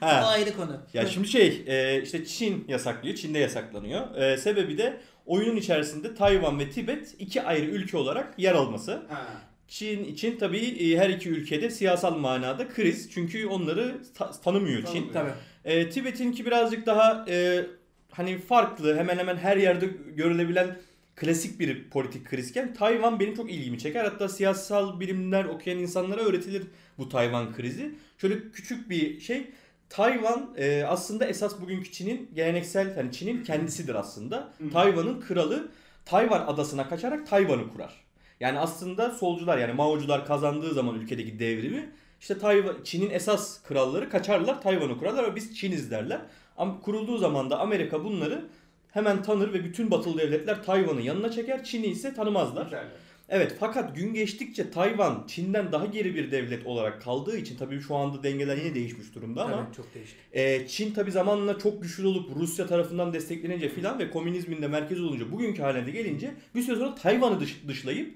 Ha. 0.05 0.27
ayrı 0.27 0.55
konu. 0.55 0.81
Ya 0.93 1.07
şimdi 1.07 1.27
şey 1.27 1.63
e, 1.67 2.01
işte 2.01 2.25
Çin 2.25 2.65
yasaklıyor. 2.67 3.15
Çin'de 3.15 3.39
yasaklanıyor. 3.39 4.15
E, 4.15 4.38
sebebi 4.38 4.77
de 4.77 4.98
oyunun 5.25 5.55
içerisinde 5.55 6.15
Tayvan 6.15 6.60
ve 6.60 6.69
Tibet 6.69 7.15
iki 7.19 7.41
ayrı 7.41 7.65
ülke 7.65 7.98
olarak 7.98 8.39
yer 8.39 8.53
alması. 8.55 8.91
Ha. 9.10 9.27
Çin 9.67 10.03
için 10.03 10.38
tabii 10.38 10.57
e, 10.60 10.98
her 10.98 11.10
iki 11.10 11.29
ülkede 11.29 11.69
siyasal 11.69 12.15
manada 12.17 12.67
kriz. 12.69 13.12
Çünkü 13.12 13.48
onları 13.48 13.95
ta- 14.17 14.31
tanımıyor 14.31 14.83
Çin. 14.86 15.10
Tanımıyor. 15.10 15.36
Tabii. 15.63 15.74
E, 15.74 15.89
Tibet'inki 15.89 16.45
birazcık 16.45 16.86
daha 16.86 17.25
e, 17.29 17.65
hani 18.12 18.38
farklı, 18.38 18.98
hemen 18.98 19.17
hemen 19.17 19.38
her 19.38 19.57
yerde 19.57 19.89
görülebilen 20.15 20.77
klasik 21.15 21.60
bir 21.60 21.89
politik 21.89 22.27
krizken 22.27 22.74
Tayvan 22.74 23.19
benim 23.19 23.36
çok 23.36 23.51
ilgimi 23.51 23.79
çeker. 23.79 24.03
Hatta 24.05 24.29
siyasal 24.29 25.00
bilimler 25.00 25.45
okuyan 25.45 25.79
insanlara 25.79 26.22
öğretilir 26.22 26.63
bu 26.98 27.10
Tayvan 27.10 27.53
krizi. 27.53 27.95
Şöyle 28.17 28.36
küçük 28.53 28.89
bir 28.89 29.19
şey. 29.19 29.48
Tayvan 29.93 30.50
e, 30.57 30.83
aslında 30.83 31.25
esas 31.25 31.62
bugünkü 31.62 31.91
Çin'in 31.91 32.29
geleneksel, 32.35 32.97
yani 32.97 33.12
Çin'in 33.12 33.43
kendisidir 33.43 33.95
aslında. 33.95 34.50
Tayvan'ın 34.73 35.21
kralı 35.21 35.71
Tayvan 36.05 36.47
adasına 36.47 36.89
kaçarak 36.89 37.27
Tayvan'ı 37.27 37.69
kurar. 37.69 37.93
Yani 38.39 38.59
aslında 38.59 39.12
solcular 39.12 39.57
yani 39.57 39.73
Mao'cular 39.73 40.25
kazandığı 40.25 40.73
zaman 40.73 40.95
ülkedeki 40.95 41.39
devrimi 41.39 41.89
işte 42.21 42.38
Tayvan, 42.38 42.75
Çin'in 42.83 43.09
esas 43.09 43.63
kralları 43.63 44.09
kaçarlar 44.09 44.62
Tayvan'ı 44.62 45.00
kurarlar 45.00 45.31
ve 45.31 45.35
biz 45.35 45.57
Çiniz 45.57 45.91
derler. 45.91 46.21
Ama 46.57 46.79
kurulduğu 46.81 47.17
zaman 47.17 47.50
da 47.50 47.59
Amerika 47.59 48.03
bunları 48.03 48.45
hemen 48.91 49.23
tanır 49.23 49.53
ve 49.53 49.63
bütün 49.63 49.91
batılı 49.91 50.17
devletler 50.17 50.63
Tayvan'ı 50.63 51.01
yanına 51.01 51.31
çeker. 51.31 51.63
Çin'i 51.63 51.88
ise 51.88 52.13
tanımazlar. 52.13 52.67
Biterler. 52.67 52.91
Evet 53.29 53.55
fakat 53.59 53.95
gün 53.95 54.13
geçtikçe 54.13 54.71
Tayvan 54.71 55.23
Çin'den 55.27 55.71
daha 55.71 55.85
geri 55.85 56.15
bir 56.15 56.31
devlet 56.31 56.65
olarak 56.65 57.01
kaldığı 57.01 57.37
için 57.37 57.57
tabii 57.57 57.81
şu 57.81 57.95
anda 57.95 58.23
dengeler 58.23 58.57
yine 58.57 58.75
değişmiş 58.75 59.15
durumda 59.15 59.43
ama 59.43 59.63
Evet, 59.65 59.75
çok 59.75 59.93
değişti. 59.95 60.15
e, 60.33 60.67
Çin 60.67 60.93
tabii 60.93 61.11
zamanla 61.11 61.59
çok 61.59 61.81
güçlü 61.83 62.07
olup 62.07 62.35
Rusya 62.35 62.67
tarafından 62.67 63.13
desteklenince 63.13 63.69
filan 63.69 63.99
ve 63.99 64.09
komünizmin 64.09 64.61
de 64.61 64.67
merkezi 64.67 65.01
olunca 65.01 65.31
bugünkü 65.31 65.61
haline 65.61 65.91
gelince 65.91 66.31
bir 66.55 66.61
süre 66.61 66.75
sonra 66.75 66.95
Tayvan'ı 66.95 67.39
dış, 67.39 67.61
dışlayıp 67.67 68.15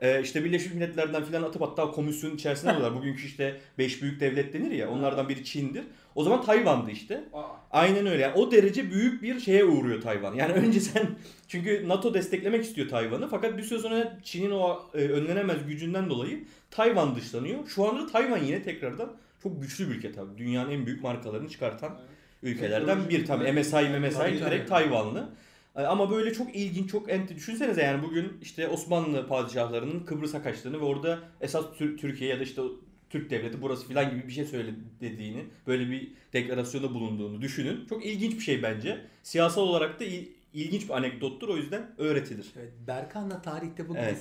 e, 0.00 0.22
işte 0.22 0.44
Birleşmiş 0.44 0.74
Milletler'den 0.74 1.24
filan 1.24 1.42
atıp 1.42 1.62
hatta 1.62 1.90
komisyonun 1.90 2.34
içerisine 2.34 2.70
alıyorlar. 2.70 2.96
Bugünkü 3.00 3.24
işte 3.26 3.56
5 3.78 4.02
büyük 4.02 4.20
devlet 4.20 4.52
denir 4.52 4.70
ya 4.70 4.90
onlardan 4.90 5.28
biri 5.28 5.44
Çin'dir. 5.44 5.84
O 6.18 6.24
zaman 6.24 6.42
Tayvan'dı 6.44 6.90
işte. 6.90 7.24
Aa, 7.32 7.42
Aynen 7.70 8.06
öyle. 8.06 8.22
Yani 8.22 8.34
o 8.34 8.50
derece 8.50 8.90
büyük 8.90 9.22
bir 9.22 9.40
şeye 9.40 9.64
uğruyor 9.64 10.00
Tayvan. 10.02 10.34
Yani 10.34 10.52
önce 10.66 10.80
sen 10.80 11.06
çünkü 11.48 11.88
NATO 11.88 12.14
desteklemek 12.14 12.64
istiyor 12.64 12.88
Tayvan'ı 12.88 13.28
fakat 13.28 13.58
bir 13.58 13.62
süre 13.62 13.78
sonra 13.78 14.18
Çin'in 14.22 14.50
o 14.50 14.78
e, 14.94 14.98
önlenemez 14.98 15.66
gücünden 15.66 16.10
dolayı 16.10 16.44
Tayvan 16.70 17.14
dışlanıyor. 17.16 17.68
Şu 17.68 17.88
anda 17.88 18.02
da 18.02 18.06
Tayvan 18.06 18.38
yine 18.38 18.62
tekrardan 18.62 19.12
çok 19.42 19.62
güçlü 19.62 19.90
bir 19.90 19.94
ülke 19.94 20.12
tabii. 20.12 20.38
Dünyanın 20.38 20.70
en 20.70 20.86
büyük 20.86 21.02
markalarını 21.02 21.48
çıkartan 21.48 21.98
ülkelerden 22.42 23.08
bir 23.08 23.26
tabii. 23.26 23.52
MSI, 23.52 23.76
MSI 23.76 24.44
direkt. 24.46 24.68
Tayvanlı. 24.68 25.28
E, 25.76 25.82
Ama 25.82 26.10
böyle 26.10 26.32
çok 26.34 26.56
ilginç, 26.56 26.90
çok 26.90 27.10
enti. 27.12 27.36
Düşünsenize 27.36 27.82
yani 27.82 28.02
bugün 28.02 28.32
işte 28.42 28.68
Osmanlı 28.68 29.26
padişahlarının 29.28 30.00
Kıbrıs'a 30.00 30.42
kaçtığını 30.42 30.80
ve 30.80 30.84
orada 30.84 31.18
esas 31.40 31.64
Tür- 31.78 31.96
Türkiye 31.98 32.30
ya 32.30 32.38
da 32.38 32.42
işte 32.42 32.62
Türk 33.10 33.30
devleti 33.30 33.62
burası 33.62 33.88
falan 33.88 34.10
gibi 34.10 34.26
bir 34.28 34.32
şey 34.32 34.44
söylediğini, 34.44 35.44
böyle 35.66 35.90
bir 35.90 36.08
deklarasyonda 36.32 36.94
bulunduğunu 36.94 37.42
düşünün. 37.42 37.86
Çok 37.88 38.06
ilginç 38.06 38.34
bir 38.34 38.40
şey 38.40 38.62
bence. 38.62 38.98
Siyasal 39.22 39.62
olarak 39.62 40.00
da 40.00 40.04
il- 40.04 40.26
ilginç 40.54 40.84
bir 40.88 40.96
anekdottur 40.96 41.48
o 41.48 41.56
yüzden 41.56 41.90
öğretilir. 41.98 42.46
Evet, 42.58 42.72
Berkan'la 42.86 43.42
tarihte 43.42 43.88
bu 43.88 43.96
Evet. 43.96 44.18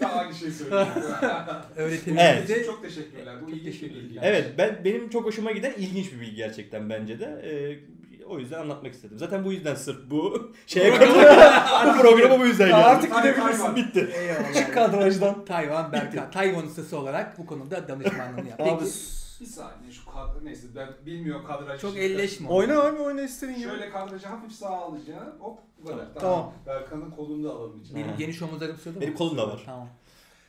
daha 0.00 0.12
aynı 0.20 0.34
şeyi 0.34 0.52
söylüyorum. 0.52 0.88
Öğretilmiş 1.76 2.22
Evet. 2.24 2.42
bize. 2.42 2.64
çok 2.64 2.82
teşekkürler. 2.82 3.36
Bu 3.42 3.50
Çok 3.50 3.56
ilginç 3.58 3.82
bir 3.82 3.94
bilgi. 3.94 4.18
Evet 4.22 4.46
ben 4.58 4.80
benim 4.84 5.08
çok 5.08 5.24
hoşuma 5.26 5.52
giden 5.52 5.72
ilginç 5.78 6.12
bir 6.12 6.20
bilgi 6.20 6.36
gerçekten 6.36 6.90
bence 6.90 7.20
de. 7.20 7.24
Ee, 7.44 7.78
o 8.26 8.38
yüzden 8.38 8.60
anlatmak 8.60 8.92
istedim. 8.94 9.18
Zaten 9.18 9.44
bu 9.44 9.52
yüzden 9.52 9.74
sırf 9.74 10.10
bu 10.10 10.50
şeye 10.66 10.92
bu 11.86 12.00
programa 12.00 12.40
bu 12.40 12.46
yüzden 12.46 12.68
Ya 12.68 12.76
artık 12.76 13.16
gidebilirsin. 13.16 13.76
bitti. 13.76 14.10
Eyvallah. 14.14 14.54
Çık 14.54 14.74
kadrajdan. 14.74 15.44
Tayvan 15.44 15.92
Berkan. 15.92 16.30
Tayvan 16.30 16.66
ustası 16.66 16.98
olarak 16.98 17.38
bu 17.38 17.46
konuda 17.46 17.88
danışmanlığını 17.88 18.48
yaptı. 18.48 18.64
Abi 18.64 18.70
Peki, 18.84 18.90
Bir 19.40 19.46
saniye 19.46 19.92
şu 19.92 20.04
kadro 20.10 20.44
neyse 20.44 20.66
ben 20.76 20.88
bilmiyorum 21.06 21.44
kadraj. 21.46 21.80
çok 21.80 21.96
elleşme. 21.96 22.48
oyna 22.48 22.80
abi 22.82 23.02
oyna 23.02 23.22
istediğin 23.22 23.58
gibi. 23.58 23.68
Şöyle 23.68 23.90
kadrajı 23.90 24.26
hafif 24.28 24.52
sağa 24.52 24.68
alacağım. 24.68 25.34
Hop 25.38 25.58
bu 25.82 25.86
kadar. 25.88 26.06
Tamam. 26.20 26.52
Berkan'ın 26.66 27.10
kolunu 27.10 27.44
da 27.48 27.50
alalım 27.52 27.80
içine. 27.84 27.98
Benim 28.04 28.16
geniş 28.18 28.42
omuzlarım 28.42 28.76
sığdı 28.76 29.00
Benim 29.00 29.14
kolum 29.14 29.38
da 29.38 29.48
var. 29.48 29.62
Tamam. 29.66 29.88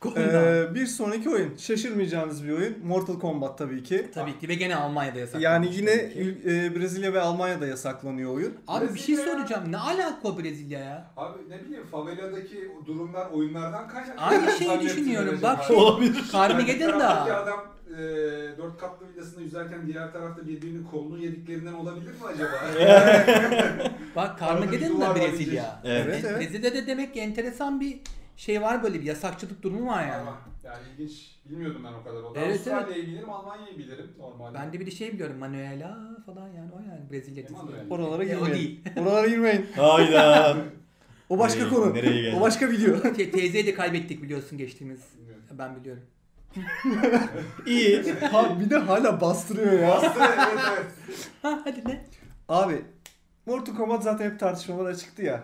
Ee, 0.05 0.75
bir 0.75 0.86
sonraki 0.86 1.29
oyun. 1.29 1.55
Şaşırmayacağınız 1.58 2.43
bir 2.48 2.51
oyun. 2.51 2.75
Mortal 2.86 3.20
Kombat 3.20 3.58
tabii 3.58 3.84
ki. 3.84 4.08
Tabii 4.13 4.39
ki 4.39 4.48
ve 4.50 4.53
gene 4.55 4.75
Almanya'da 4.75 5.20
yasaklanmış. 5.20 5.46
Yani 5.46 5.75
yine 5.75 5.91
e, 5.91 6.75
Brezilya 6.75 7.13
ve 7.13 7.22
Almanya'da 7.22 7.67
yasaklanıyor 7.67 8.34
oyun. 8.36 8.53
Abi 8.67 8.93
bir 8.93 9.00
şey 9.00 9.15
Brezilya- 9.15 9.25
soracağım. 9.31 9.72
Ne 9.72 9.77
alaka 9.77 10.38
Brezilya 10.38 10.79
ya? 10.79 11.12
Abi 11.17 11.38
ne 11.50 11.63
bileyim 11.65 11.86
faveladaki 11.91 12.72
o 12.81 12.86
durumlar 12.86 13.29
oyunlardan 13.31 13.88
kaynaklı. 13.88 14.22
Aynı 14.22 14.51
şeyi 14.51 14.79
düşünüyorum. 14.81 15.39
Bak 15.43 15.63
şey- 15.63 15.75
Olabilir. 15.75 16.24
Yani 17.27 17.34
adam 17.34 17.60
e, 17.93 17.98
dört 18.58 18.77
katlı 18.79 19.05
villasında 19.13 19.41
yüzerken 19.41 19.88
diğer 19.88 20.12
tarafta 20.13 20.48
birbirinin 20.48 20.84
kolunu 20.91 21.17
yediklerinden 21.24 21.74
olabilir 21.74 22.08
mi 22.12 22.15
acaba? 22.34 22.51
Bak 24.15 24.39
Carmageddon 24.39 25.01
da 25.01 25.15
Brezilya. 25.15 25.81
Evet. 25.84 26.05
Evet, 26.08 26.25
evet. 26.27 26.39
Brezilya'da 26.39 26.88
demek 26.88 27.13
ki 27.13 27.20
enteresan 27.20 27.79
bir 27.81 28.00
şey 28.38 28.61
var 28.61 28.83
böyle 28.83 29.00
bir 29.00 29.05
yasakçılık 29.05 29.61
durumu 29.63 29.88
var 29.88 30.01
yani. 30.07 30.21
Ama 30.21 30.38
yani 30.63 30.83
ilginç. 30.93 31.35
Bilmiyordum 31.50 31.83
ben 31.83 31.93
o 31.93 32.03
kadar. 32.03 32.23
O 32.23 32.35
da 32.35 32.39
Evet, 32.39 32.50
Avustralya'yı 32.67 33.07
bilirim, 33.07 33.29
Almanya'yı 33.29 33.77
bilirim 33.77 34.11
normalde. 34.19 34.57
Ben 34.57 34.73
de 34.73 34.79
bir 34.79 34.85
de 34.85 34.91
şey 34.91 35.13
biliyorum 35.13 35.38
Manuela 35.39 35.97
falan 36.25 36.47
yani 36.47 36.71
o 36.71 36.79
yani 36.89 37.11
Brezilya. 37.11 37.43
Oralara 37.89 38.23
E, 38.23 38.38
o 38.38 38.45
girmeyin. 38.45 38.53
değil. 38.55 38.81
Oralara 38.97 39.27
girmeyin. 39.27 39.65
Hayda. 39.75 40.57
O 41.29 41.39
başka 41.39 41.59
Nereye- 41.59 41.69
konu. 41.69 41.93
nereye 41.93 42.21
geldik? 42.21 42.38
O 42.38 42.41
başka 42.41 42.69
video. 42.71 43.01
Te- 43.13 43.31
teyzeyi 43.31 43.65
de 43.65 43.73
kaybettik 43.73 44.23
biliyorsun 44.23 44.57
geçtiğimiz. 44.57 45.00
Bilmiyorum. 45.17 45.43
Ben 45.51 45.75
biliyorum. 45.75 46.03
İyi. 47.65 48.13
ha, 48.13 48.59
bir 48.59 48.69
de 48.69 48.77
hala 48.77 49.21
bastırıyor 49.21 49.73
ya. 49.79 49.93
Aslında 49.95 50.25
evet 50.35 50.59
evet. 50.73 50.85
Ha 51.41 51.61
hadi 51.63 51.89
ne? 51.89 52.05
Abi 52.50 52.81
Mortal 53.45 53.75
Kombat 53.75 54.03
zaten 54.03 54.29
hep 54.31 54.39
tartışmalara 54.39 54.95
çıktı 54.95 55.21
ya. 55.21 55.43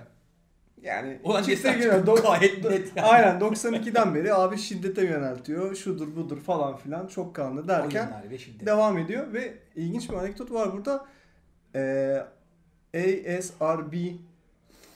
Yani 0.82 1.20
Ulan 1.24 1.46
geçen 1.46 1.80
gene. 1.80 1.92
Do- 1.92 2.22
gayet 2.22 2.64
net 2.64 2.92
yani. 2.96 3.08
Aynen 3.08 3.40
92'den 3.40 4.16
beri 4.16 4.34
abi 4.34 4.58
şiddete 4.58 5.06
yöneltiyor. 5.06 5.76
Şudur 5.76 6.16
budur 6.16 6.40
falan 6.40 6.78
filan 6.78 7.08
çok 7.08 7.36
kanlı 7.36 7.68
derken 7.68 8.10
devam 8.66 8.98
ediyor 8.98 9.34
ve 9.34 9.54
ilginç 9.76 10.10
bir 10.10 10.16
anekdot 10.16 10.52
var 10.52 10.74
burada. 10.74 11.06
Ee, 11.76 12.24
ASRB 12.94 13.94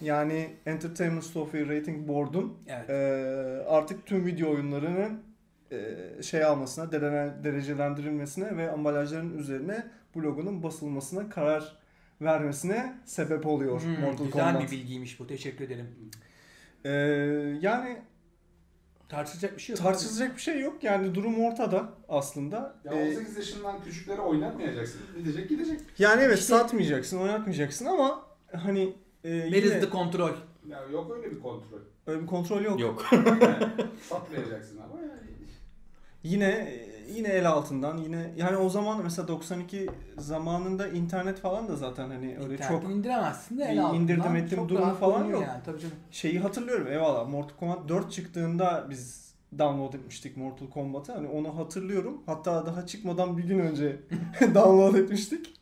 yani 0.02 0.50
Entertainment 0.66 1.24
Software 1.24 1.78
Rating 1.80 2.08
Board'un 2.08 2.58
Evet. 2.68 2.90
ee, 2.90 3.66
artık 3.68 4.06
tüm 4.06 4.26
video 4.26 4.52
oyunlarının 4.52 5.24
ee, 5.72 6.24
şey 6.24 6.44
almasına, 6.44 6.92
derecelendirilmesine 7.44 8.58
ve 8.58 8.72
ambalajların 8.72 9.38
üzerine 9.38 9.88
bu 10.16 10.24
logonun 10.24 10.64
basılmasına 10.64 11.30
karar 11.30 11.78
vermesine 12.22 12.96
sebep 13.06 13.46
oluyor 13.48 13.82
Hmm, 13.82 14.00
Mortal 14.02 14.26
güzel 14.26 14.54
Kombat. 14.54 14.62
bir 14.72 14.78
bilgiymiş 14.78 15.20
bu. 15.20 15.28
Teşekkür 15.28 15.66
ederim. 15.66 15.88
Ee, 16.86 16.90
yani 17.62 17.98
Tartışacak 19.10 19.58
bir 19.58 19.62
şey 19.62 19.74
yok. 19.76 19.84
tartışılacak 19.84 20.36
bir 20.36 20.42
şey 20.42 20.60
yok. 20.60 20.84
Yani 20.84 21.16
durum 21.16 21.40
ortada 21.46 21.90
aslında. 22.10 22.76
Ya 22.86 22.92
Ee, 22.94 23.08
18 23.10 23.38
yaşından 23.38 23.84
küçüklere 23.84 24.22
oynatmayacaksın. 24.22 25.02
Gidecek 25.18 25.50
gidecek. 25.50 25.80
yani 26.00 26.22
evet 26.22 26.40
İşte- 26.40 26.54
satmayacaksın, 26.58 27.18
oynatmayacaksın 27.20 27.86
ama 27.86 28.26
hani 28.54 28.82
e, 29.24 29.42
Where 29.42 29.58
yine 29.66 29.76
is 29.78 29.82
the 29.86 29.90
control? 29.92 30.32
Ya 30.70 30.84
yok 30.92 31.12
öyle 31.18 31.32
bir 31.32 31.40
kontrol. 31.40 31.80
öyle 32.08 32.22
bir 32.22 32.28
kontrol 32.28 32.62
yok. 32.62 32.80
Yok. 32.80 33.06
Yani 33.12 33.70
satmayacaksın 34.10 34.78
ama 34.78 35.02
yani. 35.02 35.12
Yine 36.24 36.48
yine 37.16 37.28
el 37.28 37.50
altından 37.50 37.98
yine 37.98 38.34
yani 38.38 38.58
o 38.58 38.70
zaman 38.70 39.04
mesela 39.04 39.28
92 39.28 39.90
zamanında 40.18 40.88
internet 40.88 41.40
falan 41.40 41.68
da 41.68 41.76
zaten 41.76 42.10
hani 42.10 42.38
öyle 42.44 42.54
İnternetten 42.54 42.80
çok 42.80 42.92
indiremezsin 42.92 43.58
de 43.58 43.64
el 43.64 43.84
altından 43.84 44.02
indirdim 44.02 44.36
ettim 44.36 44.78
rahat 44.78 45.00
falan 45.00 45.26
yok. 45.26 45.42
Yani, 45.42 45.62
tabii 45.66 45.80
canım. 45.80 45.96
şeyi 46.12 46.40
hatırlıyorum 46.40 46.88
eyvallah 46.88 47.30
Mortal 47.30 47.56
Kombat 47.56 47.90
4 47.90 48.12
çıktığında 48.12 48.88
biz 48.90 49.32
download 49.60 49.94
etmiştik 49.94 50.38
Mortal 50.38 50.70
Kombat'ı. 50.70 51.14
Hani 51.14 51.28
onu 51.28 51.58
hatırlıyorum. 51.58 52.22
Hatta 52.26 52.66
daha 52.66 52.86
çıkmadan 52.86 53.38
bir 53.38 53.44
gün 53.44 53.60
önce 53.60 54.00
download 54.42 54.96
etmiştik. 54.96 55.54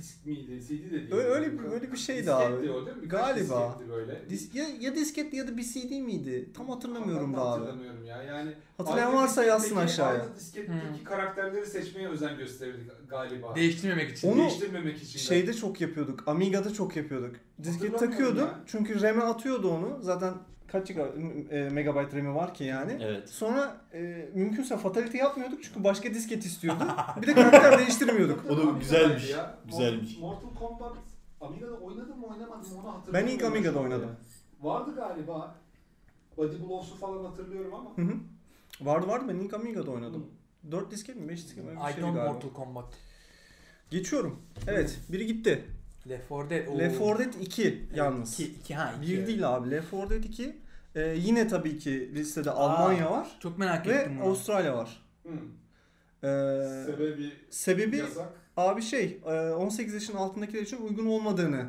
Disk 0.00 0.26
miydi? 0.26 0.60
CD 0.68 0.70
de 0.70 0.90
değil. 0.90 1.12
Öyle- 1.12 1.28
öyle 1.28 1.52
bir- 1.58 1.64
öyle 1.64 1.92
bir 1.92 1.96
şeydi 1.96 2.32
abi. 2.32 2.52
Disketti 2.52 2.70
o 2.72 2.86
değil 2.86 2.96
mi? 2.96 3.02
Birkaç 3.02 3.20
Galiba. 3.36 3.80
böyle. 3.90 4.12
Dis- 4.30 4.54
ya, 4.58 4.64
ya 4.80 4.94
disketli 4.94 5.36
ya 5.38 5.48
da 5.48 5.56
bir 5.56 5.62
CD 5.62 6.00
miydi? 6.00 6.50
Tam 6.56 6.68
hatırlamıyorum 6.68 7.32
da 7.32 7.36
de 7.36 7.40
abi. 7.40 7.48
Hatırlamıyorum 7.60 8.04
ya. 8.04 8.22
Yani 8.22 8.52
Hatırlayan 8.78 9.14
varsa 9.14 9.44
yazsın 9.44 9.76
aşağıya. 9.76 10.22
Aynı 10.22 10.34
disketteki 10.36 10.72
Hmm. 10.98 11.04
karakterleri 11.04 11.66
seçmeye 11.66 12.08
özen 12.08 12.38
gösterirdik 12.38 12.90
galiba. 13.10 13.54
Değiştirmemek 13.56 14.10
için. 14.16 14.32
Onu- 14.32 14.38
Değiştirmemek 14.40 15.02
için. 15.02 15.18
de. 15.18 15.22
Şeyde 15.22 15.54
çok 15.54 15.80
yapıyorduk. 15.80 16.28
Amiga'da 16.28 16.72
çok 16.72 16.96
yapıyorduk. 16.96 17.36
Disket 17.62 17.98
takıyordum. 17.98 18.38
ya. 18.38 18.60
Çünkü 18.66 19.02
RAM'e 19.02 19.22
atıyordu 19.22 19.70
onu. 19.70 19.98
Zaten 20.02 20.34
kaç 20.72 20.88
giga, 20.88 21.08
e, 21.50 21.68
megabayt 21.68 22.14
RAM'i 22.14 22.34
var 22.34 22.54
ki 22.54 22.64
yani. 22.64 22.98
Evet. 23.00 23.30
Sonra 23.30 23.76
e, 23.94 24.28
mümkünse 24.34 24.76
fatality 24.76 25.18
yapmıyorduk 25.18 25.64
çünkü 25.64 25.84
başka 25.84 26.14
disket 26.14 26.44
istiyordu. 26.44 26.84
bir 27.22 27.26
de 27.26 27.34
karakter 27.34 27.78
değiştirmiyorduk. 27.78 28.50
O 28.50 28.56
da 28.56 28.78
güzelmiş, 28.78 29.30
ya. 29.30 29.58
güzelmiş. 29.66 30.18
Mortal 30.18 30.54
Kombat 30.54 30.96
Amiga'da 31.40 31.74
oynadım 31.74 32.20
mı 32.20 32.26
oynamadım 32.26 32.72
mı 32.72 32.78
onu 32.78 32.84
Ben 32.86 32.90
hatırlamıyorum. 32.92 33.34
ilk 33.34 33.44
Amiga'da 33.44 33.78
oynadım. 33.78 34.10
Vardı 34.60 34.94
galiba. 34.96 35.54
Body 36.36 36.56
Blows'u 36.62 36.96
falan 36.96 37.24
hatırlıyorum 37.24 37.74
ama. 37.74 37.96
Hı 37.96 38.02
hı. 38.02 38.16
Vardı 38.80 39.08
vardı 39.08 39.24
ben 39.28 39.36
ilk 39.36 39.54
Amiga'da 39.54 39.90
oynadım. 39.90 40.26
4 40.70 40.90
disket 40.90 41.16
mi 41.16 41.28
5 41.28 41.44
disket 41.44 41.64
mi? 41.64 41.70
I 41.72 41.92
şeydi 41.92 42.02
don't 42.02 42.14
galiba. 42.16 42.32
Mortal 42.32 42.52
Kombat. 42.52 42.84
Geçiyorum. 43.90 44.42
Evet 44.66 45.00
biri 45.08 45.26
gitti. 45.26 45.64
Left 46.10 46.30
4 46.30 46.50
Dead. 46.50 46.66
Oo. 46.66 46.78
Left 46.78 47.00
4 47.00 47.18
Dead 47.18 47.32
2 47.42 47.88
yalnız. 47.94 48.40
2, 48.40 48.52
2 48.52 48.74
ha 48.74 48.94
2. 49.02 49.12
Bir 49.12 49.26
değil 49.26 49.56
abi. 49.56 49.70
Left 49.70 49.92
4 49.92 50.10
Dead 50.10 50.24
2. 50.24 50.56
Ee, 50.94 51.00
yine 51.18 51.48
tabii 51.48 51.78
ki 51.78 52.14
listede 52.14 52.50
Almanya 52.50 53.10
var 53.10 53.28
Çok 53.40 53.58
merak 53.58 53.86
ve 53.86 53.92
ettim 53.92 54.16
bunu. 54.18 54.24
Avustralya 54.26 54.76
var. 54.76 55.02
Hı. 55.22 55.28
Ee, 56.22 56.26
Sebebi 56.86 57.32
sebebi 57.50 57.96
yasak. 57.96 58.28
abi 58.56 58.82
şey 58.82 59.20
e, 59.26 59.30
18 59.50 59.94
yaşın 59.94 60.16
altındakiler 60.16 60.62
için 60.62 60.76
uygun 60.76 61.06
olmadığını 61.06 61.66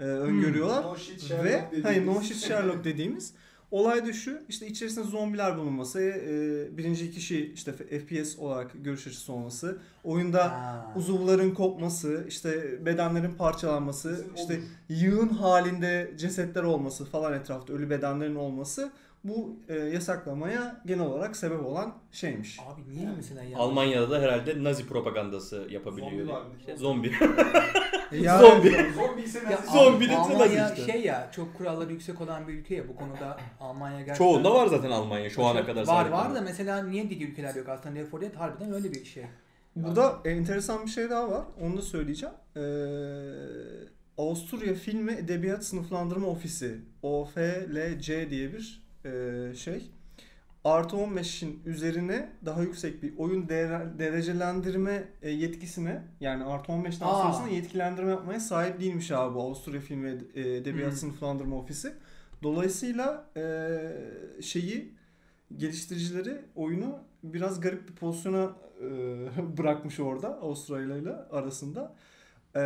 e, 0.00 0.02
öngörüyorlar. 0.04 0.82
No 0.84 0.96
shit 0.96 1.20
Sherlock 1.20 1.44
Ve 1.44 1.52
dediğimiz. 1.66 1.84
hayır 1.84 2.06
No 2.06 2.22
Shit 2.22 2.36
Sherlock 2.36 2.84
dediğimiz 2.84 3.34
olay 3.74 4.06
da 4.06 4.12
şu 4.12 4.38
işte 4.48 4.66
içerisinde 4.66 5.04
zombiler 5.04 5.58
bulunması, 5.58 6.00
e, 6.00 6.76
birinci 6.78 7.10
kişi 7.10 7.52
işte 7.54 7.72
FPS 7.72 8.38
olarak 8.38 8.70
görüş 8.84 9.06
açısı 9.06 9.32
olması, 9.32 9.78
oyunda 10.04 10.44
Ha. 10.52 10.92
uzuvların 10.96 11.50
kopması, 11.54 12.24
işte 12.28 12.78
bedenlerin 12.86 13.34
parçalanması, 13.34 14.08
Kesin 14.16 14.34
işte 14.34 14.54
olur. 14.54 14.62
yığın 14.88 15.28
halinde 15.28 16.10
cesetler 16.18 16.62
olması 16.62 17.04
falan 17.04 17.32
etrafta 17.32 17.72
ölü 17.72 17.90
bedenlerin 17.90 18.34
olması 18.34 18.90
bu 19.24 19.56
e, 19.68 19.74
yasaklamaya 19.74 20.82
genel 20.86 21.06
olarak 21.06 21.36
sebep 21.36 21.66
olan 21.66 21.94
şeymiş. 22.12 22.58
Abi 22.60 22.80
niye 22.96 23.08
mesela 23.16 23.42
ya? 23.42 23.58
Almanya'da 23.58 24.10
da 24.10 24.20
herhalde 24.20 24.64
Nazi 24.64 24.86
propagandası 24.86 25.66
yapabiliyor. 25.70 26.10
Zombi 26.10 26.28
var. 26.32 26.42
İşte 26.60 26.76
zombi. 26.76 27.12
Ya- 28.22 28.38
Zombi. 28.38 28.70
Zombi 28.94 29.22
ise 29.22 29.40
Ya, 29.50 29.58
Zombi 29.72 30.08
de 30.08 30.16
Almanya 30.16 30.74
işte. 30.74 30.92
şey 30.92 31.02
ya 31.02 31.30
çok 31.36 31.58
kuralları 31.58 31.92
yüksek 31.92 32.20
olan 32.20 32.48
bir 32.48 32.52
ülke 32.52 32.74
ya 32.74 32.88
bu 32.88 32.96
konuda 32.96 33.36
Almanya 33.60 33.98
gerçekten. 33.98 34.24
Çoğunda 34.24 34.54
var 34.54 34.66
zaten 34.66 34.90
Almanya 34.90 35.30
şu 35.30 35.44
ana 35.44 35.66
kadar. 35.66 35.86
Var 35.86 36.08
var 36.08 36.34
da 36.34 36.40
mesela 36.40 36.82
niye 36.82 37.10
diğer 37.10 37.28
ülkeler 37.28 37.54
yok 37.54 37.68
aslında 37.68 37.94
Left 37.94 38.12
4 38.12 38.22
Dead 38.22 38.34
harbiden 38.34 38.72
öyle 38.72 38.92
bir 38.92 39.04
şey. 39.04 39.24
Burada 39.76 40.18
enteresan 40.24 40.86
bir 40.86 40.90
şey 40.90 41.10
daha 41.10 41.30
var. 41.30 41.44
Onu 41.60 41.76
da 41.76 41.82
söyleyeceğim. 41.82 42.34
Ee, 42.56 42.60
Avusturya 44.18 44.74
Film 44.74 45.08
ve 45.08 45.12
Edebiyat 45.12 45.64
Sınıflandırma 45.64 46.26
Ofisi 46.26 46.78
OFLC 47.02 48.30
diye 48.30 48.52
bir 48.52 48.82
e, 49.04 49.54
şey. 49.54 49.90
Artı 50.64 50.96
15'in 50.96 51.62
üzerine 51.66 52.30
daha 52.44 52.62
yüksek 52.62 53.02
bir 53.02 53.18
oyun 53.18 53.48
değer- 53.48 53.98
derecelendirme 53.98 55.08
e, 55.22 55.30
yetkisine 55.30 56.02
yani 56.20 56.44
artı 56.44 56.72
15'ten 56.72 57.06
Aa. 57.06 57.22
sonrasında 57.22 57.48
yetkilendirme 57.48 58.10
yapmaya 58.10 58.40
sahip 58.40 58.80
değilmiş 58.80 59.10
abi 59.10 59.38
Avusturya 59.40 59.80
Film 59.80 60.04
ve 60.04 60.10
Ed- 60.12 60.40
Edebiyat 60.60 60.90
Hmm. 60.90 60.96
Sınıflandırma 60.98 61.56
Ofisi. 61.56 61.92
Dolayısıyla 62.42 63.30
e, 63.36 63.42
şeyi 64.42 64.94
geliştiricileri 65.56 66.40
oyunu 66.54 66.98
biraz 67.22 67.60
garip 67.60 67.88
bir 67.88 67.94
pozisyona 67.94 68.52
e, 68.80 68.86
bırakmış 69.58 70.00
orada 70.00 70.28
Avustralya 70.40 70.96
ile 70.96 71.12
arasında. 71.12 71.94
E, 72.56 72.60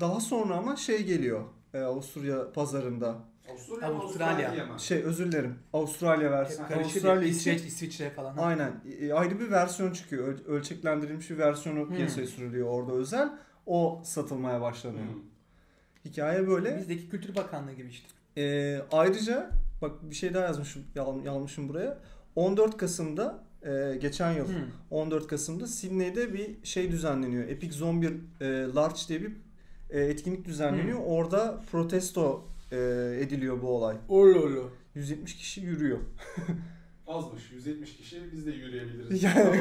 daha 0.00 0.20
sonra 0.20 0.54
ama 0.56 0.76
şey 0.76 1.02
geliyor 1.04 1.44
e, 1.74 1.78
Avusturya 1.80 2.52
pazarında. 2.52 3.31
Avustralya 3.50 3.88
mı 3.88 4.00
Avustralya. 4.02 4.48
Avustralya 4.48 4.72
mı? 4.72 4.80
Şey 4.80 5.02
özür 5.02 5.32
dilerim. 5.32 5.54
Avustralya 5.72 6.30
versiyonu. 6.30 6.68
Karışık 6.68 6.84
Avustralya 6.96 7.28
İsveç, 7.28 7.56
için 7.58 7.68
İsviçre 7.68 8.10
falan. 8.10 8.36
aynen 8.36 8.72
e, 9.00 9.12
ayrı 9.12 9.40
bir 9.40 9.50
versiyon 9.50 9.92
çıkıyor. 9.92 10.28
Öl- 10.28 10.44
ölçeklendirilmiş 10.46 11.30
bir 11.30 11.38
versiyonu 11.38 11.88
Hmm. 11.88 11.96
piyasaya 11.96 12.26
sürülüyor 12.26 12.68
orada 12.68 12.92
özel. 12.92 13.30
O 13.66 14.00
satılmaya 14.04 14.60
başlanıyor. 14.60 15.04
Hmm. 15.04 15.22
Hikaye 16.04 16.48
böyle. 16.48 16.78
Bizdeki 16.78 17.08
Kültür 17.08 17.34
Bakanlığı 17.36 17.72
gibi 17.72 17.88
işte. 17.88 18.06
Ee, 18.36 18.80
ayrıca 18.92 19.50
bak 19.82 19.92
bir 20.10 20.14
şey 20.14 20.34
daha 20.34 20.44
yazmışım, 20.44 20.82
yal- 20.94 21.24
yazmışım 21.24 21.68
buraya. 21.68 21.98
14 22.36 22.76
Kasım'da 22.76 23.44
e, 23.62 23.96
geçen 24.00 24.32
yıl 24.32 24.48
Hmm. 24.48 24.54
14 24.90 25.26
Kasım'da 25.26 25.66
Sydney'de 25.66 26.34
bir 26.34 26.64
şey 26.64 26.92
düzenleniyor. 26.92 27.48
Epic 27.48 27.72
Zombie 27.76 28.10
e, 28.40 28.44
Large 28.74 29.00
diye 29.08 29.20
bir 29.22 29.32
e, 29.90 30.00
etkinlik 30.00 30.44
düzenleniyor. 30.44 30.98
Hmm. 30.98 31.06
Orada 31.06 31.60
protesto 31.72 32.44
e, 32.72 32.76
ediliyor 33.20 33.62
bu 33.62 33.68
olay. 33.68 33.96
Olo 34.08 34.70
170 34.94 35.36
kişi 35.36 35.60
yürüyor. 35.60 35.98
Azmış. 37.06 37.42
170 37.52 37.96
kişi 37.96 38.22
biz 38.32 38.46
de 38.46 38.50
yürüyebiliriz. 38.50 39.22
Yani- 39.22 39.60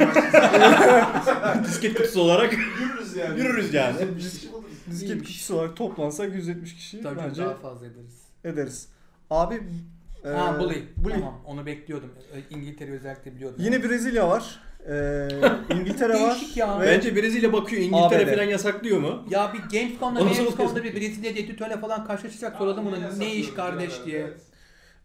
Disket 1.63 1.98
kutusu 1.98 2.22
olarak 2.22 2.53
Yürürüz 2.53 3.15
yani. 3.15 3.39
Yürürüz 3.39 3.74
yani. 3.74 3.96
170 4.01 4.32
kişi 4.34 4.51
buluruz. 4.53 4.72
Disket 4.91 5.24
kişisi 5.24 5.53
olarak 5.53 5.75
toplansak 5.75 6.36
170 6.36 6.75
kişi 6.75 7.01
Tabii 7.03 7.20
bence 7.20 7.41
daha 7.41 7.56
fazla 7.56 7.86
ederiz. 7.88 8.22
ederiz. 8.44 8.88
Abi 9.30 9.62
e, 10.25 10.30
ha 10.30 10.60
Bully. 10.60 10.84
Bully. 10.98 11.13
Tamam 11.13 11.41
onu 11.46 11.65
bekliyordum. 11.65 12.10
İngiltere 12.50 12.91
özellikle 12.91 13.36
biliyordum. 13.36 13.58
Yine 13.63 13.84
Brezilya 13.84 14.30
var. 14.30 14.60
E, 14.90 15.28
İngiltere 15.74 16.14
var. 16.14 16.20
Değişik 16.32 16.58
ya. 16.58 16.80
ve- 16.82 16.86
bence 16.86 17.16
Brezilya 17.16 17.54
bakıyor 17.54 17.82
İngiltere 17.82 18.24
ABD. 18.26 18.30
falan 18.34 18.44
yasaklıyor 18.44 19.00
mu? 19.00 19.26
Ya 19.30 19.54
bir 19.54 19.80
Gamescom'da 19.80 20.22
Onu 20.22 20.34
Gamescom'da 20.34 20.84
bir 20.84 20.96
Brezilya 20.96 21.32
editörle 21.32 21.78
falan 21.80 22.06
karşılaşacak 22.06 22.58
soralım 22.58 22.86
yine 22.96 23.20
Ne 23.20 23.36
iş 23.36 23.54
kardeş 23.54 23.94
diye. 24.06 24.34